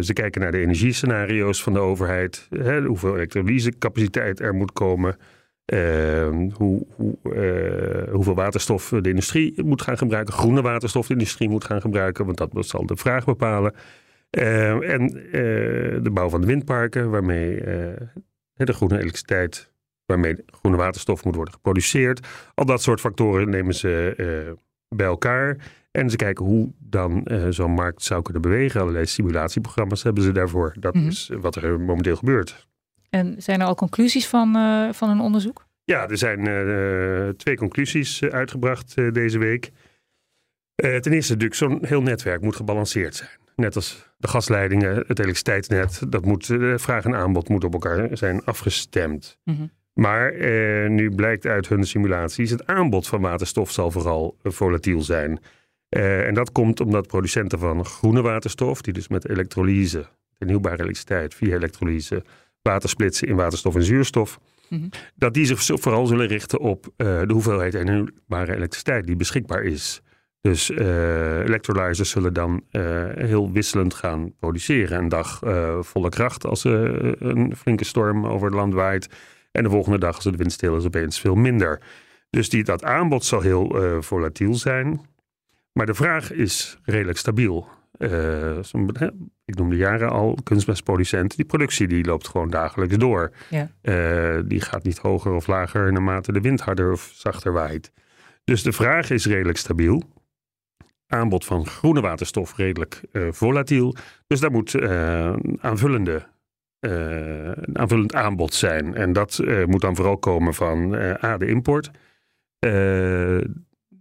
ze 0.00 0.10
kijken 0.12 0.40
naar 0.40 0.52
de 0.52 0.58
energiescenario's 0.58 1.62
van 1.62 1.72
de 1.72 1.78
overheid, 1.78 2.46
hè, 2.50 2.82
hoeveel 2.82 3.14
elektrolysecapaciteit 3.14 4.40
er 4.40 4.54
moet 4.54 4.72
komen, 4.72 5.16
uh, 5.74 6.28
hoe, 6.52 6.86
hoe, 6.96 7.16
uh, 7.22 8.12
hoeveel 8.12 8.34
waterstof 8.34 8.88
de 8.88 9.08
industrie 9.08 9.62
moet 9.62 9.82
gaan 9.82 9.98
gebruiken, 9.98 10.34
groene 10.34 10.62
waterstof 10.62 11.06
de 11.06 11.12
industrie 11.12 11.48
moet 11.48 11.64
gaan 11.64 11.80
gebruiken, 11.80 12.24
want 12.24 12.38
dat 12.38 12.66
zal 12.66 12.86
de 12.86 12.96
vraag 12.96 13.24
bepalen. 13.24 13.74
en 14.30 15.06
de 16.02 16.10
bouw 16.12 16.28
van 16.28 16.40
de 16.40 16.46
windparken, 16.46 17.10
waarmee 17.10 17.54
de 18.54 18.72
groene 18.72 18.98
elektriciteit, 18.98 19.72
waarmee 20.06 20.36
groene 20.46 20.76
waterstof 20.76 21.24
moet 21.24 21.34
worden 21.34 21.54
geproduceerd. 21.54 22.26
Al 22.54 22.64
dat 22.64 22.82
soort 22.82 23.00
factoren 23.00 23.50
nemen 23.50 23.74
ze 23.74 24.56
bij 24.96 25.06
elkaar. 25.06 25.56
En 25.90 26.10
ze 26.10 26.16
kijken 26.16 26.44
hoe 26.44 26.72
dan 26.78 27.24
uh, 27.24 27.46
zo'n 27.48 27.70
markt 27.70 28.02
zou 28.02 28.22
kunnen 28.22 28.42
bewegen. 28.42 28.80
Allerlei 28.80 29.06
simulatieprogramma's 29.06 30.02
hebben 30.02 30.22
ze 30.22 30.32
daarvoor. 30.32 30.74
Dat 30.78 30.94
mhm. 30.94 31.06
is 31.06 31.30
wat 31.40 31.56
er 31.56 31.80
momenteel 31.80 32.16
gebeurt. 32.16 32.68
En 33.10 33.34
zijn 33.38 33.60
er 33.60 33.66
al 33.66 33.74
conclusies 33.74 34.28
van, 34.28 34.56
uh, 34.56 34.92
van 34.92 35.10
een 35.10 35.20
onderzoek? 35.20 35.66
Ja, 35.84 36.08
er 36.08 36.18
zijn 36.18 36.48
uh, 36.48 37.28
twee 37.28 37.56
conclusies 37.56 38.22
uitgebracht 38.22 38.94
deze 39.14 39.38
week. 39.38 39.70
ten 40.74 41.12
eerste 41.12 41.32
natuurlijk, 41.32 41.54
zo'n 41.54 41.78
heel 41.82 42.02
netwerk 42.02 42.40
moet 42.40 42.56
gebalanceerd 42.56 43.14
zijn. 43.14 43.30
Net 43.56 43.76
als 43.76 44.10
de 44.16 44.28
gasleidingen, 44.28 44.94
het 44.94 45.18
elektriciteitsnet, 45.18 46.02
dat 46.08 46.24
moet, 46.24 46.46
vraag 46.76 47.04
en 47.04 47.14
aanbod 47.14 47.48
moet 47.48 47.64
op 47.64 47.72
elkaar 47.72 48.16
zijn 48.16 48.44
afgestemd. 48.44 49.38
Mm 49.44 49.70
Maar 49.92 50.34
nu 50.90 51.10
blijkt 51.10 51.46
uit 51.46 51.68
hun 51.68 51.84
simulaties, 51.84 52.50
het 52.50 52.66
aanbod 52.66 53.06
van 53.06 53.20
waterstof 53.20 53.70
zal 53.70 53.90
vooral 53.90 54.36
volatiel 54.42 55.02
zijn. 55.02 55.40
Uh, 55.90 56.26
en 56.26 56.34
dat 56.34 56.52
komt 56.52 56.80
omdat 56.80 57.06
producenten 57.06 57.58
van 57.58 57.84
groene 57.84 58.22
waterstof, 58.22 58.82
die 58.82 58.92
dus 58.92 59.08
met 59.08 59.28
elektrolyse, 59.28 60.06
hernieuwbare 60.38 60.74
elektriciteit 60.74 61.34
via 61.34 61.54
elektrolyse, 61.54 62.24
water 62.62 62.88
splitsen 62.88 63.28
in 63.28 63.36
waterstof 63.36 63.74
en 63.74 63.82
zuurstof, 63.82 64.38
mm 64.68 64.78
-hmm. 64.78 64.90
dat 65.14 65.34
die 65.34 65.46
zich 65.46 65.62
vooral 65.62 66.06
zullen 66.06 66.26
richten 66.26 66.58
op 66.58 66.86
uh, 66.86 67.20
de 67.20 67.32
hoeveelheid 67.32 67.72
hernieuwbare 67.72 68.54
elektriciteit 68.54 69.06
die 69.06 69.16
beschikbaar 69.16 69.62
is. 69.62 70.00
Dus 70.40 70.70
uh, 70.70 71.38
electrolyzers 71.38 72.10
zullen 72.10 72.32
dan 72.32 72.64
heel 73.14 73.52
wisselend 73.52 73.94
gaan 73.94 74.32
produceren. 74.38 74.98
Een 74.98 75.08
dag 75.08 75.40
volle 75.80 76.08
kracht 76.08 76.46
als 76.46 76.64
een 76.64 77.52
flinke 77.56 77.84
storm 77.84 78.26
over 78.26 78.46
het 78.46 78.56
land 78.56 78.74
waait. 78.74 79.08
En 79.50 79.62
de 79.62 79.70
volgende 79.70 79.98
dag 79.98 80.14
als 80.14 80.24
het 80.24 80.36
windstil 80.36 80.76
is 80.76 80.84
opeens 80.84 81.20
veel 81.20 81.34
minder. 81.34 81.80
Dus 82.30 82.48
die, 82.48 82.64
dat 82.64 82.84
aanbod 82.84 83.24
zal 83.24 83.40
heel 83.40 84.02
volatiel 84.02 84.54
zijn. 84.54 85.00
Maar 85.72 85.86
de 85.86 85.94
vraag 85.94 86.32
is 86.32 86.78
redelijk 86.84 87.18
stabiel. 87.18 87.68
Uh, 87.98 88.58
ik 89.44 89.54
noemde 89.54 89.76
jaren 89.76 90.10
al 90.10 90.38
kunstmestproducent. 90.42 91.36
Die 91.36 91.44
productie 91.44 91.88
die 91.88 92.04
loopt 92.04 92.28
gewoon 92.28 92.50
dagelijks 92.50 92.96
door. 92.96 93.32
Ja. 93.50 93.70
Uh, 93.82 94.42
die 94.44 94.60
gaat 94.60 94.82
niet 94.82 94.98
hoger 94.98 95.32
of 95.32 95.46
lager 95.46 95.92
naarmate 95.92 96.32
de 96.32 96.40
wind 96.40 96.60
harder 96.60 96.92
of 96.92 97.10
zachter 97.14 97.52
waait. 97.52 97.92
Dus 98.44 98.62
de 98.62 98.72
vraag 98.72 99.10
is 99.10 99.26
redelijk 99.26 99.58
stabiel. 99.58 100.02
Aanbod 101.06 101.44
van 101.44 101.66
groene 101.66 102.00
waterstof 102.00 102.56
redelijk 102.56 103.00
uh, 103.12 103.28
volatiel. 103.30 103.94
Dus 104.26 104.40
daar 104.40 104.50
moet 104.50 104.80
aanvullende, 105.60 106.26
aanvullend 107.72 108.14
aanbod 108.14 108.54
zijn. 108.54 108.94
En 108.94 109.12
dat 109.12 109.42
moet 109.66 109.80
dan 109.80 109.96
vooral 109.96 110.18
komen 110.18 110.54
van 110.54 110.94
A, 111.24 111.36
de 111.36 111.46
import 111.46 111.90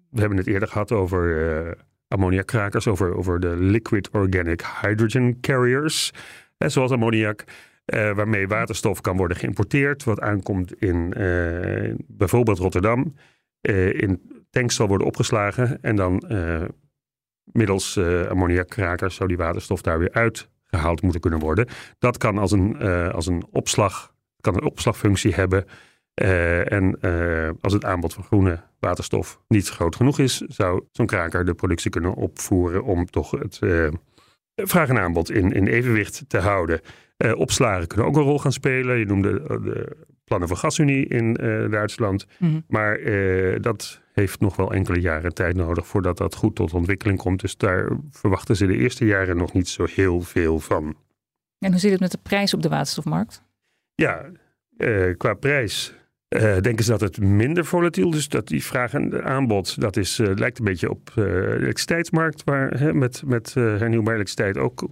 we 0.09 0.19
hebben 0.19 0.37
het 0.37 0.47
eerder 0.47 0.67
gehad 0.67 0.91
over 0.91 1.77
ammoniakkrakers, 2.07 2.87
over, 2.87 3.15
over 3.15 3.39
de 3.39 3.55
liquid 3.55 4.09
organic 4.09 4.61
hydrogen 4.81 5.39
carriers, 5.39 6.11
zoals 6.57 6.91
ammoniak. 6.91 7.43
Waarmee 7.85 8.47
waterstof 8.47 9.01
kan 9.01 9.17
worden 9.17 9.37
geïmporteerd, 9.37 10.03
wat 10.03 10.19
aankomt 10.19 10.73
in 10.73 11.13
bijvoorbeeld 12.07 12.57
Rotterdam. 12.59 13.15
in 13.91 14.43
tanks 14.49 14.75
zal 14.75 14.87
worden 14.87 15.07
opgeslagen 15.07 15.81
en 15.81 15.95
dan 15.95 16.23
middels 17.43 17.97
ammoniakkrakers 18.29 19.15
zou 19.15 19.27
die 19.27 19.37
waterstof 19.37 19.81
daar 19.81 19.99
weer 19.99 20.11
uitgehaald 20.69 21.01
moeten 21.01 21.21
kunnen 21.21 21.39
worden. 21.39 21.67
Dat 21.99 22.17
kan 22.17 22.37
als 22.37 22.51
een, 22.51 22.81
als 23.11 23.25
een 23.25 23.45
opslag, 23.51 24.13
kan 24.41 24.55
een 24.55 24.63
opslagfunctie 24.63 25.33
hebben 25.33 25.65
uh, 26.21 26.71
en 26.71 26.97
uh, 27.01 27.49
als 27.61 27.73
het 27.73 27.85
aanbod 27.85 28.13
van 28.13 28.23
groene 28.23 28.59
waterstof 28.79 29.39
niet 29.47 29.69
groot 29.69 29.95
genoeg 29.95 30.19
is, 30.19 30.37
zou 30.37 30.83
zo'n 30.91 31.05
kraker 31.05 31.45
de 31.45 31.53
productie 31.53 31.91
kunnen 31.91 32.13
opvoeren 32.13 32.83
om 32.83 33.05
toch 33.05 33.31
het 33.31 33.59
vraag 34.55 34.89
en 34.89 34.99
aanbod 34.99 35.31
in, 35.31 35.51
in 35.51 35.67
evenwicht 35.67 36.23
te 36.27 36.37
houden. 36.37 36.81
opslagen 37.35 37.87
kunnen 37.87 38.07
ook 38.07 38.15
een 38.15 38.23
rol 38.23 38.39
gaan 38.39 38.51
spelen. 38.51 38.97
Je 38.97 39.05
noemde 39.05 39.43
de 39.63 39.97
plannen 40.29 40.47
van 40.47 40.57
GasUnie 40.57 41.07
in 41.07 41.33
Duitsland. 41.71 42.25
Mm 42.37 42.63
Maar 42.67 42.99
dat 43.61 44.01
heeft 44.13 44.39
nog 44.39 44.55
wel 44.55 44.73
enkele 44.73 44.99
jaren 44.99 45.33
tijd 45.33 45.55
nodig 45.55 45.87
voordat 45.87 46.17
dat 46.17 46.35
goed 46.35 46.55
tot 46.55 46.73
ontwikkeling 46.73 47.17
komt. 47.17 47.41
Dus 47.41 47.57
daar 47.57 47.89
verwachten 48.09 48.55
ze 48.55 48.65
de 48.65 48.77
eerste 48.77 49.05
jaren 49.05 49.37
nog 49.37 49.53
niet 49.53 49.67
zo 49.67 49.85
heel 49.89 50.21
veel 50.21 50.59
van. 50.59 50.97
En 51.59 51.71
hoe 51.71 51.79
zit 51.79 51.91
het 51.91 51.99
met 51.99 52.11
de 52.11 52.19
prijs 52.23 52.53
op 52.53 52.61
de 52.61 52.69
waterstofmarkt? 52.69 53.43
Ja, 53.95 54.25
qua 55.17 55.33
prijs 55.33 55.93
uh, 56.29 56.57
denken 56.57 56.83
ze 56.83 56.91
dat 56.91 57.01
het 57.01 57.19
minder 57.19 57.65
volatiel 57.65 58.13
is. 58.13 58.29
Dat 58.29 58.47
die 58.47 58.63
vraag 58.63 58.93
en 58.93 59.23
aanbod, 59.23 59.81
dat 59.81 59.97
is, 59.97 60.19
uh, 60.19 60.35
lijkt 60.35 60.59
een 60.59 60.65
beetje 60.65 60.89
op 60.89 61.11
de 61.15 61.55
elektriciteitsmarkt, 61.59 62.43
waar 62.43 62.79
hè, 62.79 62.93
met, 62.93 63.23
met 63.25 63.53
hernieuwbare 63.53 64.15
elektriciteit 64.15 64.57
ook 64.57 64.89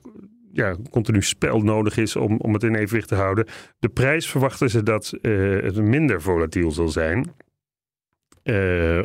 ja, 0.57 0.75
continu 0.89 1.21
spel 1.21 1.59
nodig 1.59 1.97
is 1.97 2.15
om, 2.15 2.37
om 2.37 2.53
het 2.53 2.63
in 2.63 2.75
evenwicht 2.75 3.07
te 3.07 3.15
houden. 3.15 3.45
De 3.79 3.89
prijs 3.89 4.29
verwachten 4.29 4.69
ze 4.69 4.83
dat 4.83 5.13
het 5.21 5.81
minder 5.81 6.21
volatiel 6.21 6.71
zal 6.71 6.87
zijn. 6.89 7.33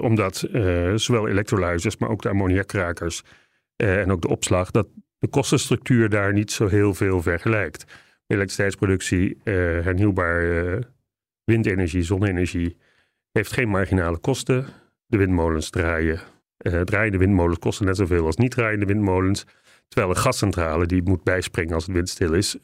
omdat 0.00 0.48
zowel 0.94 1.28
elektrolyzers, 1.28 1.96
maar 1.96 2.08
ook 2.08 2.22
de 2.22 2.28
ammoniakkrakers 2.28 3.22
en 3.76 4.12
ook 4.12 4.22
de 4.22 4.28
opslag, 4.28 4.70
dat 4.70 4.86
de 5.18 5.28
kostenstructuur 5.28 6.08
daar 6.08 6.32
niet 6.32 6.52
zo 6.52 6.66
heel 6.66 6.94
veel 6.94 7.22
vergelijkt. 7.22 7.84
elektriciteitsproductie, 8.26 9.38
hernieuwbare 9.44 10.82
windenergie, 11.44 12.02
zonne-energie, 12.02 12.76
heeft 13.32 13.52
geen 13.52 13.68
marginale 13.68 14.18
kosten. 14.18 14.66
De 15.06 15.16
windmolens 15.16 15.70
draaien. 15.70 16.20
Draaiende 16.84 17.18
windmolens 17.18 17.58
kosten 17.58 17.86
net 17.86 17.96
zoveel 17.96 18.26
als 18.26 18.36
niet 18.36 18.50
draaiende 18.50 18.86
windmolens. 18.86 19.46
Terwijl 19.92 20.14
een 20.14 20.20
gascentrale 20.22 20.86
die 20.86 21.02
moet 21.02 21.22
bijspringen 21.22 21.74
als 21.74 21.86
het 21.86 21.94
windstil 21.94 22.32
is, 22.32 22.56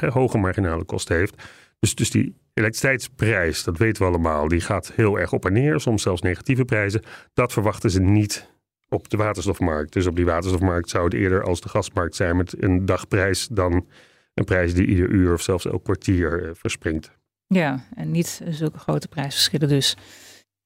hoge 0.00 0.38
marginale 0.38 0.84
kosten 0.84 1.16
heeft. 1.16 1.42
Dus, 1.78 1.94
dus 1.94 2.10
die 2.10 2.34
elektriciteitsprijs, 2.54 3.64
dat 3.64 3.78
weten 3.78 4.02
we 4.02 4.08
allemaal, 4.08 4.48
die 4.48 4.60
gaat 4.60 4.92
heel 4.94 5.18
erg 5.18 5.32
op 5.32 5.44
en 5.44 5.52
neer, 5.52 5.80
soms 5.80 6.02
zelfs 6.02 6.22
negatieve 6.22 6.64
prijzen. 6.64 7.02
Dat 7.34 7.52
verwachten 7.52 7.90
ze 7.90 8.00
niet 8.00 8.48
op 8.88 9.08
de 9.08 9.16
waterstofmarkt. 9.16 9.92
Dus 9.92 10.06
op 10.06 10.16
die 10.16 10.24
waterstofmarkt 10.24 10.90
zou 10.90 11.04
het 11.04 11.14
eerder 11.14 11.44
als 11.44 11.60
de 11.60 11.68
gasmarkt 11.68 12.16
zijn 12.16 12.36
met 12.36 12.62
een 12.62 12.86
dagprijs 12.86 13.48
dan 13.50 13.86
een 14.34 14.44
prijs 14.44 14.74
die 14.74 14.86
ieder 14.86 15.08
uur 15.08 15.32
of 15.32 15.42
zelfs 15.42 15.66
elk 15.66 15.84
kwartier 15.84 16.44
eh, 16.44 16.50
verspringt. 16.54 17.10
Ja, 17.46 17.84
en 17.94 18.10
niet 18.10 18.40
zulke 18.48 18.78
grote 18.78 19.08
prijsverschillen 19.08 19.68
dus. 19.68 19.96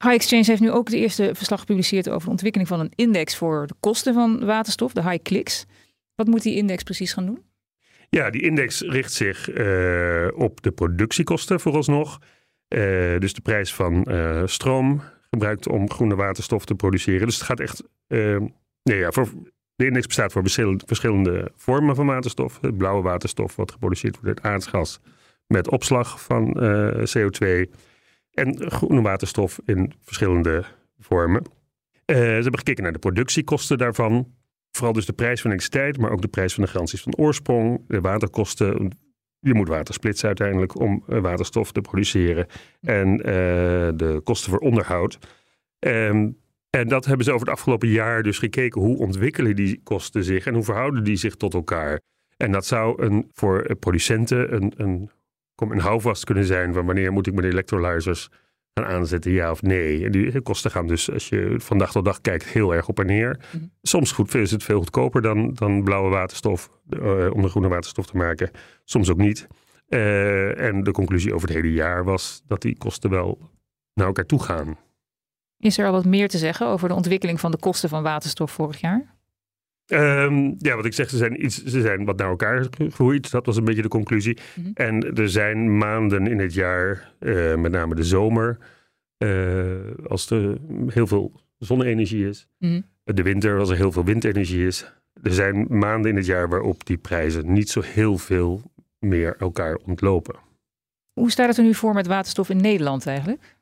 High 0.05 0.15
Exchange 0.15 0.45
heeft 0.45 0.61
nu 0.61 0.71
ook 0.71 0.91
de 0.91 0.97
eerste 0.97 1.31
verslag 1.35 1.61
gepubliceerd 1.61 2.09
over 2.09 2.25
de 2.25 2.31
ontwikkeling 2.31 2.69
van 2.69 2.81
een 2.81 2.93
index 2.95 3.37
voor 3.37 3.67
de 3.67 3.75
kosten 3.81 4.15
van 4.15 4.45
waterstof, 4.45 4.93
de 4.93 5.03
High 5.03 5.23
Clicks. 5.23 5.65
Wat 6.19 6.27
moet 6.27 6.43
die 6.43 6.57
index 6.57 6.83
precies 6.83 7.13
gaan 7.13 7.27
doen? 7.27 7.43
Ja, 8.11 8.31
die 8.31 8.43
index 8.43 8.81
richt 8.81 9.13
zich 9.13 9.51
uh, 9.51 10.29
op 10.35 10.63
de 10.63 10.71
productiekosten 10.71 11.61
vooralsnog. 11.61 12.19
Uh, 12.69 13.19
dus 13.19 13.33
de 13.33 13.41
prijs 13.41 13.75
van 13.75 14.07
uh, 14.09 14.43
stroom 14.47 15.03
gebruikt 15.31 15.69
om 15.69 15.91
groene 15.91 16.15
waterstof 16.15 16.65
te 16.65 16.75
produceren. 16.75 17.27
Dus 17.27 17.35
het 17.35 17.45
gaat 17.45 17.61
echt. 17.61 17.83
nee, 18.83 18.99
ja, 18.99 19.11
voor, 19.11 19.29
de 19.75 19.87
index 19.87 20.07
bestaat 20.07 20.33
voor 20.33 20.43
verschillende 20.87 21.51
vormen 21.55 21.95
van 21.95 22.07
waterstof. 22.07 22.59
Het 22.61 22.77
blauwe 22.77 23.03
waterstof, 23.03 23.57
wat 23.57 23.73
geproduceerd 23.73 24.15
wordt 24.21 24.43
uit 24.43 24.53
aardgas 24.53 25.01
met 25.47 25.71
opslag 25.71 26.23
van 26.23 26.57
CO2. 27.19 27.47
En 28.33 28.71
groene 28.71 29.03
waterstof 29.03 29.61
in 29.65 29.93
verschillende 30.01 30.65
vormen. 30.99 31.43
ze 32.07 32.15
hebben 32.15 32.59
gekeken 32.59 32.83
naar 32.83 32.93
de 32.93 32.99
productiekosten 32.99 33.79
daarvan. 33.79 34.37
Vooral 34.79 34.97
dus 34.97 35.07
de 35.07 35.13
prijs 35.13 35.41
van 35.41 35.51
elektriciteit, 35.51 35.99
maar 35.99 36.11
ook 36.11 36.23
de 36.23 36.29
prijs 36.29 36.55
van 36.55 36.65
de 36.65 36.71
garanties 36.71 37.03
van 37.03 37.17
oorsprong, 37.17 37.85
de 37.89 38.01
waterkosten. 38.01 38.99
Je 39.41 39.55
moet 39.55 39.69
water 39.69 39.95
splitsen 39.95 40.27
uiteindelijk 40.27 40.81
om 40.81 41.05
eh, 41.09 41.21
waterstof 41.21 41.73
te 41.73 41.81
produceren. 41.81 42.47
En 42.81 43.09
uh, 43.19 43.25
de 43.95 44.21
kosten 44.25 44.51
voor 44.51 44.59
onderhoud. 44.59 45.19
Um, 45.79 46.39
en 46.71 46.89
dat 46.89 47.05
hebben 47.05 47.25
ze 47.25 47.33
over 47.33 47.47
het 47.47 47.57
afgelopen 47.57 47.89
jaar 47.89 48.23
dus 48.23 48.39
gekeken. 48.39 48.81
Hoe 48.81 48.99
ontwikkelen 48.99 49.57
die 49.57 49.81
kosten 49.83 50.25
zich 50.25 50.47
en 50.47 50.55
hoe 50.55 50.63
verhouden 50.65 51.05
die 51.05 51.17
zich 51.17 51.35
tot 51.35 51.55
elkaar? 51.55 52.01
En 52.37 52.53
dat 52.53 52.67
zou 52.67 53.03
een, 53.03 53.31
voor 53.33 53.77
producenten 53.77 54.55
een, 54.55 54.73
een, 54.77 55.11
een 55.57 55.81
houvast 55.81 56.25
kunnen 56.25 56.45
zijn 56.45 56.75
van 56.75 56.87
wanneer 56.87 57.13
moet 57.13 57.27
ik 57.27 57.35
mijn 57.35 57.47
aanzetten, 58.85 59.33
ja 59.33 59.51
of 59.51 59.63
nee. 59.63 60.05
En 60.05 60.13
die 60.13 60.41
kosten 60.41 60.71
gaan 60.71 60.87
dus, 60.87 61.13
als 61.13 61.29
je 61.29 61.55
van 61.59 61.79
dag 61.79 61.93
tot 61.93 62.05
dag 62.05 62.21
kijkt, 62.21 62.45
heel 62.45 62.75
erg 62.75 62.89
op 62.89 62.99
en 63.01 63.07
neer. 63.07 63.41
Mhm. 63.53 63.65
Soms 63.83 64.13
goed, 64.13 64.35
is 64.35 64.51
het 64.51 64.63
veel 64.63 64.79
goedkoper 64.79 65.23
dan, 65.23 65.55
dan 65.55 65.83
blauwe 65.83 66.11
waterstof, 66.11 66.71
uh, 66.91 67.31
om 67.33 67.43
de 67.43 67.49
groene 67.49 67.69
waterstof 67.69 68.07
te 68.07 68.17
maken. 68.17 68.51
Soms 68.85 69.11
ook 69.11 69.19
niet. 69.19 69.47
Uh, 69.89 70.61
en 70.61 70.83
de 70.83 70.93
conclusie 70.93 71.35
over 71.35 71.49
het 71.49 71.57
hele 71.57 71.73
jaar 71.73 72.05
was 72.05 72.43
dat 72.47 72.63
die 72.63 72.79
kosten 72.79 73.11
wel 73.11 73.51
naar 73.95 74.07
elkaar 74.07 74.27
toe 74.27 74.43
gaan. 74.43 74.77
Is 75.59 75.79
er 75.79 75.87
al 75.87 75.93
wat 75.93 76.05
meer 76.05 76.29
te 76.29 76.39
zeggen 76.39 76.67
over 76.67 76.89
de 76.89 76.95
ontwikkeling 76.95 77.41
van 77.41 77.51
de 77.51 77.59
kosten 77.59 77.89
van 77.89 78.03
waterstof 78.03 78.51
vorig 78.51 78.81
jaar? 78.81 79.08
Um, 79.93 80.55
ja, 80.59 80.77
wat 80.77 80.85
ik 80.85 80.93
zeg, 80.93 81.11
ze 81.11 81.17
zijn, 81.17 81.45
iets, 81.45 81.65
ze 81.65 81.81
zijn 81.81 82.05
wat 82.05 82.17
naar 82.17 82.29
elkaar 82.29 82.67
gegroeid. 82.71 83.31
Dat 83.31 83.47
was 83.47 83.57
een 83.57 83.65
beetje 83.65 83.83
de 83.83 83.89
conclusie. 83.89 84.39
Mhm. 84.55 84.71
En 84.75 85.15
er 85.15 85.29
zijn 85.29 85.79
maanden 85.79 86.27
in 86.27 86.39
het 86.39 86.55
jaar, 86.55 87.13
uh, 87.21 87.55
met 87.55 87.73
name 87.73 87.95
de 87.95 88.05
zomer, 88.05 88.59
uh, 89.19 89.77
als 90.07 90.31
er 90.31 90.59
heel 90.87 91.07
veel 91.07 91.33
zonne-energie 91.59 92.29
is. 92.29 92.47
Mm 92.59 92.85
De 93.05 93.23
winter, 93.23 93.59
als 93.59 93.71
er 93.71 93.77
heel 93.77 93.93
veel 93.93 94.05
windenergie 94.05 94.67
is. 94.67 94.93
Er 95.23 95.33
zijn 95.33 95.67
maanden 95.69 96.11
in 96.11 96.17
het 96.17 96.27
jaar 96.27 96.49
waarop 96.49 96.87
die 96.87 96.97
prijzen 96.97 97.53
niet 97.53 97.71
zo 97.71 97.81
heel 97.81 98.19
veel 98.19 98.63
meer 98.99 99.37
elkaar 99.39 99.77
ontlopen. 99.77 100.35
Hoe 101.13 101.31
staat 101.31 101.49
het 101.49 101.57
er 101.57 101.65
nu 101.65 101.75
voor 101.75 101.95
met 101.95 102.07
waterstof 102.07 102.49
in 102.49 102.61
Nederland 102.61 103.07
eigenlijk? 103.07 103.58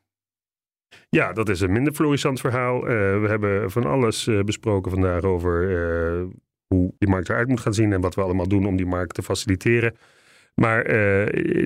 Ja, 1.09 1.33
dat 1.33 1.49
is 1.49 1.61
een 1.61 1.71
minder 1.71 1.93
florissant 1.93 2.39
verhaal. 2.39 2.77
Uh, 2.77 2.89
we 3.21 3.25
hebben 3.27 3.71
van 3.71 3.85
alles 3.85 4.27
uh, 4.27 4.43
besproken 4.43 4.91
vandaag 4.91 5.21
over 5.21 5.69
uh, 5.69 6.23
hoe 6.67 6.93
die 6.97 7.09
markt 7.09 7.29
eruit 7.29 7.47
moet 7.47 7.59
gaan 7.59 7.73
zien 7.73 7.93
en 7.93 8.01
wat 8.01 8.15
we 8.15 8.21
allemaal 8.21 8.47
doen 8.47 8.67
om 8.67 8.75
die 8.75 8.85
markt 8.85 9.13
te 9.13 9.23
faciliteren. 9.23 9.95
Maar 10.55 10.83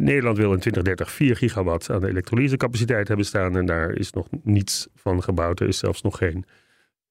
Nederland 0.02 0.38
wil 0.38 0.54
in 0.54 0.60
2030 0.60 1.12
4 1.12 1.36
gigawatt 1.36 1.90
aan 1.90 2.06
elektrolysecapaciteit 2.06 3.08
hebben 3.08 3.26
staan 3.26 3.58
en 3.58 3.66
daar 3.66 3.92
is 3.92 4.12
nog 4.12 4.28
niets 4.44 4.88
van 4.96 5.24
gebouwd. 5.24 5.60
Er 5.60 5.68
is 5.68 5.78
zelfs 5.78 6.02
nog 6.02 6.18
geen 6.18 6.46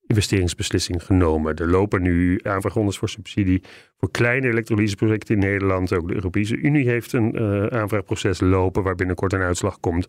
investeringsbeslissing 0.07 1.05
genomen. 1.05 1.57
Er 1.57 1.68
lopen 1.68 2.03
nu 2.03 2.40
aanvraagrondes 2.42 2.99
voor 2.99 3.09
subsidie 3.09 3.62
voor 3.99 4.11
kleine 4.11 4.49
elektrolyseprojecten 4.49 5.35
in 5.35 5.40
Nederland. 5.40 5.92
Ook 5.92 6.09
de 6.09 6.14
Europese 6.14 6.57
Unie 6.57 6.88
heeft 6.88 7.12
een 7.12 7.38
aanvraagproces 7.70 8.40
lopen 8.40 8.83
waar 8.83 8.94
binnenkort 8.94 9.33
een 9.33 9.42
uitslag 9.42 9.81
komt. 9.81 10.09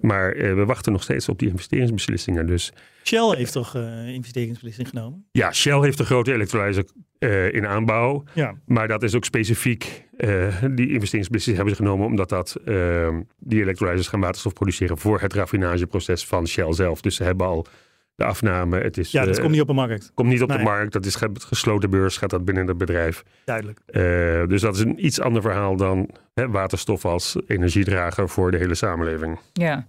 Maar 0.00 0.36
uh, 0.36 0.54
we 0.54 0.64
wachten 0.64 0.92
nog 0.92 1.02
steeds 1.02 1.28
op 1.28 1.38
die 1.38 1.48
investeringsbeslissingen. 1.48 2.46
Dus, 2.46 2.72
Shell 3.04 3.36
heeft 3.36 3.52
toch 3.52 3.76
uh, 3.76 4.08
investeringsbeslissing 4.08 4.88
genomen? 4.88 5.26
Ja, 5.32 5.52
Shell 5.52 5.80
heeft 5.80 5.98
een 5.98 6.04
grote 6.04 6.32
elektrolyzer 6.32 6.84
uh, 7.18 7.52
in 7.52 7.66
aanbouw. 7.66 8.24
Ja. 8.34 8.54
Maar 8.64 8.88
dat 8.88 9.02
is 9.02 9.14
ook 9.14 9.24
specifiek. 9.24 10.04
die 10.70 10.90
investeringsbeslissing 10.90 11.56
hebben 11.56 11.74
ze 11.76 11.82
genomen 11.82 12.06
omdat 12.06 12.28
dat, 12.28 12.56
die 13.38 13.60
elektrolyzers 13.60 14.08
gaan 14.08 14.20
waterstof 14.20 14.52
produceren 14.52 14.98
voor 14.98 15.20
het 15.20 15.32
raffinageproces 15.32 16.26
van 16.26 16.46
Shell 16.46 16.72
zelf. 16.72 17.00
Dus 17.00 17.16
ze 17.16 17.24
hebben 17.24 17.46
al 17.46 17.66
de 18.16 18.24
afname. 18.24 18.78
Het 18.78 18.98
is, 18.98 19.10
ja, 19.10 19.24
dat 19.24 19.40
komt 19.40 19.50
niet 19.50 19.60
op 19.60 19.66
de 19.66 19.72
markt. 19.72 20.10
Komt 20.14 20.28
niet 20.28 20.42
op 20.42 20.48
de 20.48 20.58
markt. 20.58 20.92
Dat 20.92 21.06
is 21.06 21.16
gesloten 21.38 21.90
beurs, 21.90 22.16
gaat 22.16 22.30
dat 22.30 22.44
binnen 22.44 22.66
het 22.66 22.78
bedrijf. 22.78 23.24
Duidelijk. 23.44 23.80
dus 24.48 24.60
dat 24.60 24.74
is 24.74 24.80
een 24.80 25.04
iets 25.04 25.20
ander 25.20 25.42
verhaal 25.42 25.76
dan 25.76 26.10
hè, 26.34 26.48
waterstof 26.48 27.04
als 27.04 27.36
energiedrager 27.46 28.28
voor 28.28 28.50
de 28.50 28.56
hele 28.56 28.74
samenleving. 28.74 29.38
Ja. 29.52 29.86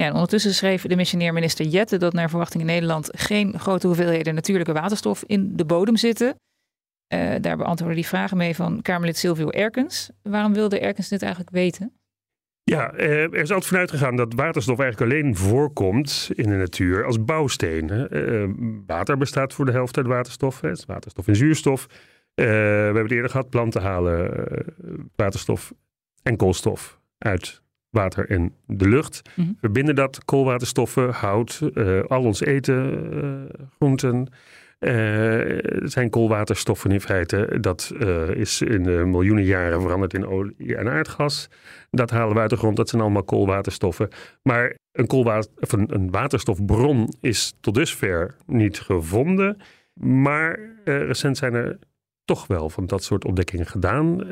Ja, 0.00 0.06
en 0.06 0.12
ondertussen 0.12 0.54
schreef 0.54 0.82
de 0.82 0.96
missionair 0.96 1.32
minister 1.32 1.66
Jette 1.66 1.96
dat 1.96 2.12
naar 2.12 2.28
verwachting 2.28 2.62
in 2.62 2.68
Nederland 2.68 3.08
geen 3.12 3.58
grote 3.58 3.86
hoeveelheden 3.86 4.34
natuurlijke 4.34 4.72
waterstof 4.72 5.24
in 5.26 5.56
de 5.56 5.64
bodem 5.64 5.96
zitten. 5.96 6.34
Uh, 7.14 7.34
daar 7.40 7.56
beantwoordde 7.56 7.96
die 7.96 8.06
vragen 8.06 8.36
mee 8.36 8.54
van 8.54 8.82
Kamerlid 8.82 9.16
Silvio 9.16 9.50
Erkens. 9.50 10.10
Waarom 10.22 10.54
wilde 10.54 10.80
Erkens 10.80 11.08
dit 11.08 11.22
eigenlijk 11.22 11.52
weten? 11.52 11.99
Ja, 12.70 12.92
eh, 12.92 13.22
er 13.22 13.34
is 13.34 13.50
altijd 13.50 13.66
vanuit 13.66 13.90
gegaan 13.90 14.16
dat 14.16 14.34
waterstof 14.34 14.78
eigenlijk 14.78 15.12
alleen 15.12 15.36
voorkomt 15.36 16.30
in 16.34 16.48
de 16.48 16.56
natuur 16.56 17.04
als 17.04 17.24
bouwsteen. 17.24 18.08
Uh, 18.10 18.48
water 18.86 19.16
bestaat 19.16 19.54
voor 19.54 19.64
de 19.64 19.72
helft 19.72 19.96
uit 19.96 20.06
waterstof, 20.06 20.60
hè. 20.60 20.72
waterstof 20.86 21.28
en 21.28 21.36
zuurstof. 21.36 21.86
we 22.34 22.44
hebben 22.44 23.02
het 23.02 23.12
eerder 23.12 23.30
gehad, 23.30 23.50
planten 23.50 23.82
halen 23.82 24.46
waterstof 25.16 25.72
en 26.22 26.36
koolstof 26.36 27.00
uit 27.18 27.62
water 27.88 28.30
en 28.30 28.54
de 28.66 28.88
lucht. 28.88 29.22
Mm 29.34 29.56
Verbinden 29.60 29.94
dat 29.94 30.24
koolwaterstoffen, 30.24 31.10
hout, 31.10 31.60
al 32.06 32.24
ons 32.24 32.40
eten, 32.40 33.48
groenten, 33.76 34.28
zijn 35.84 36.10
koolwaterstoffen 36.10 36.90
in 36.90 37.00
feite. 37.00 37.58
Dat 37.60 37.92
uh, 37.98 38.28
is 38.28 38.62
in 38.62 39.10
miljoenen 39.10 39.44
jaren 39.44 39.80
veranderd 39.80 40.14
in 40.14 40.26
olie 40.26 40.76
en 40.76 40.88
aardgas. 40.88 41.48
Dat 41.90 42.10
halen 42.10 42.34
we 42.34 42.40
uit 42.40 42.50
de 42.50 42.56
grond. 42.56 42.76
Dat 42.76 42.88
zijn 42.88 43.02
allemaal 43.02 43.22
koolwaterstoffen. 43.22 44.08
Maar 44.42 44.76
een, 44.92 45.06
koolwater, 45.06 45.50
een, 45.70 46.10
waterstofbron 46.10 47.14
is 47.20 47.54
tot 47.60 47.74
dusver 47.74 48.36
niet 48.46 48.80
gevonden. 48.80 49.56
Maar 50.00 50.58
uh, 50.58 51.02
recent 51.06 51.36
zijn 51.36 51.54
er 51.54 51.78
toch 52.24 52.46
wel 52.46 52.70
van 52.70 52.86
dat 52.86 53.02
soort 53.02 53.24
ontdekkingen 53.24 53.66
gedaan. 53.66 54.30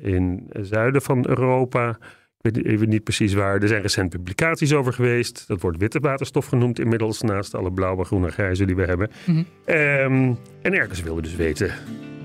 in 0.00 0.46
het 0.52 0.66
zuiden 0.66 1.02
van 1.02 1.28
Europa 1.28 1.98
ik 2.40 2.54
weet 2.54 2.64
even 2.64 2.88
niet 2.88 3.04
precies 3.04 3.34
waar. 3.34 3.62
Er 3.62 3.68
zijn 3.68 3.82
recent 3.82 4.10
publicaties 4.10 4.72
over 4.72 4.92
geweest. 4.92 5.44
Dat 5.46 5.60
wordt 5.60 5.78
witte 5.78 6.00
waterstof 6.00 6.46
genoemd 6.46 6.78
inmiddels, 6.78 7.20
naast 7.20 7.54
alle 7.54 7.72
blauwe, 7.72 8.04
groene 8.04 8.26
en 8.26 8.32
grijze 8.32 8.64
die 8.64 8.76
we 8.76 8.84
hebben. 8.84 9.10
Mm 9.26 9.34
-hmm. 9.34 9.74
um, 9.74 10.38
en 10.62 10.74
ergens 10.74 11.02
wilden 11.02 11.22
dus 11.22 11.36
weten, 11.36 11.70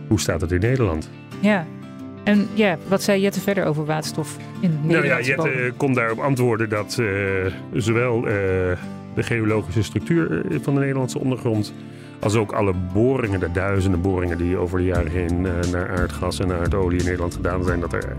hoe 0.08 0.19
staat 0.19 0.41
het 0.41 0.52
in 0.52 0.60
Nederland? 0.60 1.10
Ja, 1.39 1.67
en 2.23 2.47
ja, 2.54 2.78
wat 2.88 3.04
zei 3.04 3.21
Jette 3.21 3.39
verder 3.39 3.65
over 3.65 3.86
waterstof 3.86 4.38
in 4.62 4.80
Nederland? 4.82 4.91
Nou 4.91 5.06
ja, 5.06 5.21
Jette 5.21 5.73
kon 5.78 5.93
daarop 5.93 6.19
antwoorden 6.19 6.69
dat 6.69 6.97
uh, 6.99 7.08
zowel 7.73 8.17
uh, 8.17 8.23
de 9.15 9.23
geologische 9.23 9.84
structuur 9.84 10.45
eh, 10.45 10.58
van 10.62 10.73
de 10.73 10.80
Nederlandse 10.80 11.19
ondergrond... 11.19 11.73
als 12.19 12.36
ook 12.36 12.52
alle 12.52 12.73
boringen, 12.93 13.39
de 13.39 13.52
duizenden 13.52 14.02
boringen 14.02 14.38
die 14.38 14.58
over 14.58 14.78
de 14.78 14.86
jaren 14.86 15.12
heen 15.12 15.45
uh, 15.45 15.71
naar 15.71 15.99
aardgas 15.99 16.39
en 16.39 16.52
aardolie 16.52 16.99
in 16.99 17.06
Nederland 17.06 17.36
gedaan 17.36 17.63
zijn... 17.63 17.80
dat 17.80 17.93
er 17.93 18.15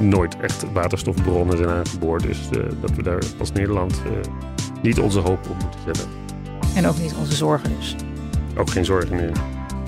nooit 0.00 0.36
echt 0.36 0.72
waterstofbronnen 0.72 1.56
zijn 1.56 1.68
aangeboord. 1.68 2.22
Dus 2.22 2.38
uh, 2.56 2.64
dat 2.80 2.90
we 2.90 3.02
daar 3.02 3.22
als 3.38 3.52
Nederland 3.52 4.02
uh, 4.06 4.12
niet 4.82 5.00
onze 5.00 5.18
hoop 5.18 5.48
op 5.50 5.62
moeten 5.62 5.80
zetten. 5.84 6.04
En 6.74 6.86
ook 6.86 6.98
niet 6.98 7.14
onze 7.14 7.34
zorgen 7.34 7.76
dus. 7.76 7.96
Ook 8.56 8.70
geen 8.70 8.84
zorgen 8.84 9.16
meer. 9.16 9.32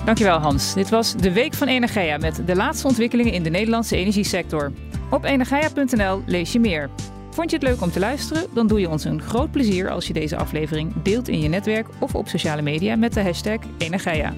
Dankjewel 0.05 0.39
Hans. 0.39 0.73
Dit 0.73 0.89
was 0.89 1.15
de 1.15 1.33
Week 1.33 1.53
van 1.53 1.67
Energia 1.67 2.17
met 2.17 2.41
de 2.45 2.55
laatste 2.55 2.87
ontwikkelingen 2.87 3.33
in 3.33 3.43
de 3.43 3.49
Nederlandse 3.49 3.95
energiesector. 3.95 4.71
Op 5.09 5.23
energia.nl 5.23 6.23
lees 6.25 6.51
je 6.51 6.59
meer. 6.59 6.89
Vond 7.29 7.49
je 7.49 7.55
het 7.55 7.65
leuk 7.65 7.81
om 7.81 7.91
te 7.91 7.99
luisteren? 7.99 8.43
Dan 8.53 8.67
doe 8.67 8.79
je 8.79 8.89
ons 8.89 9.03
een 9.03 9.21
groot 9.21 9.51
plezier 9.51 9.89
als 9.89 10.07
je 10.07 10.13
deze 10.13 10.37
aflevering 10.37 10.93
deelt 11.03 11.27
in 11.27 11.39
je 11.39 11.47
netwerk 11.47 11.87
of 11.99 12.15
op 12.15 12.27
sociale 12.27 12.61
media 12.61 12.95
met 12.95 13.13
de 13.13 13.21
hashtag 13.23 13.57
Energia. 13.77 14.33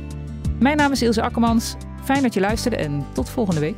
Mijn 0.59 0.77
naam 0.77 0.91
is 0.91 1.01
Ilse 1.01 1.21
Akkermans. 1.21 1.75
Fijn 2.03 2.21
dat 2.21 2.33
je 2.33 2.39
luisterde 2.39 2.77
en 2.77 3.05
tot 3.13 3.29
volgende 3.29 3.59
week. 3.61 3.77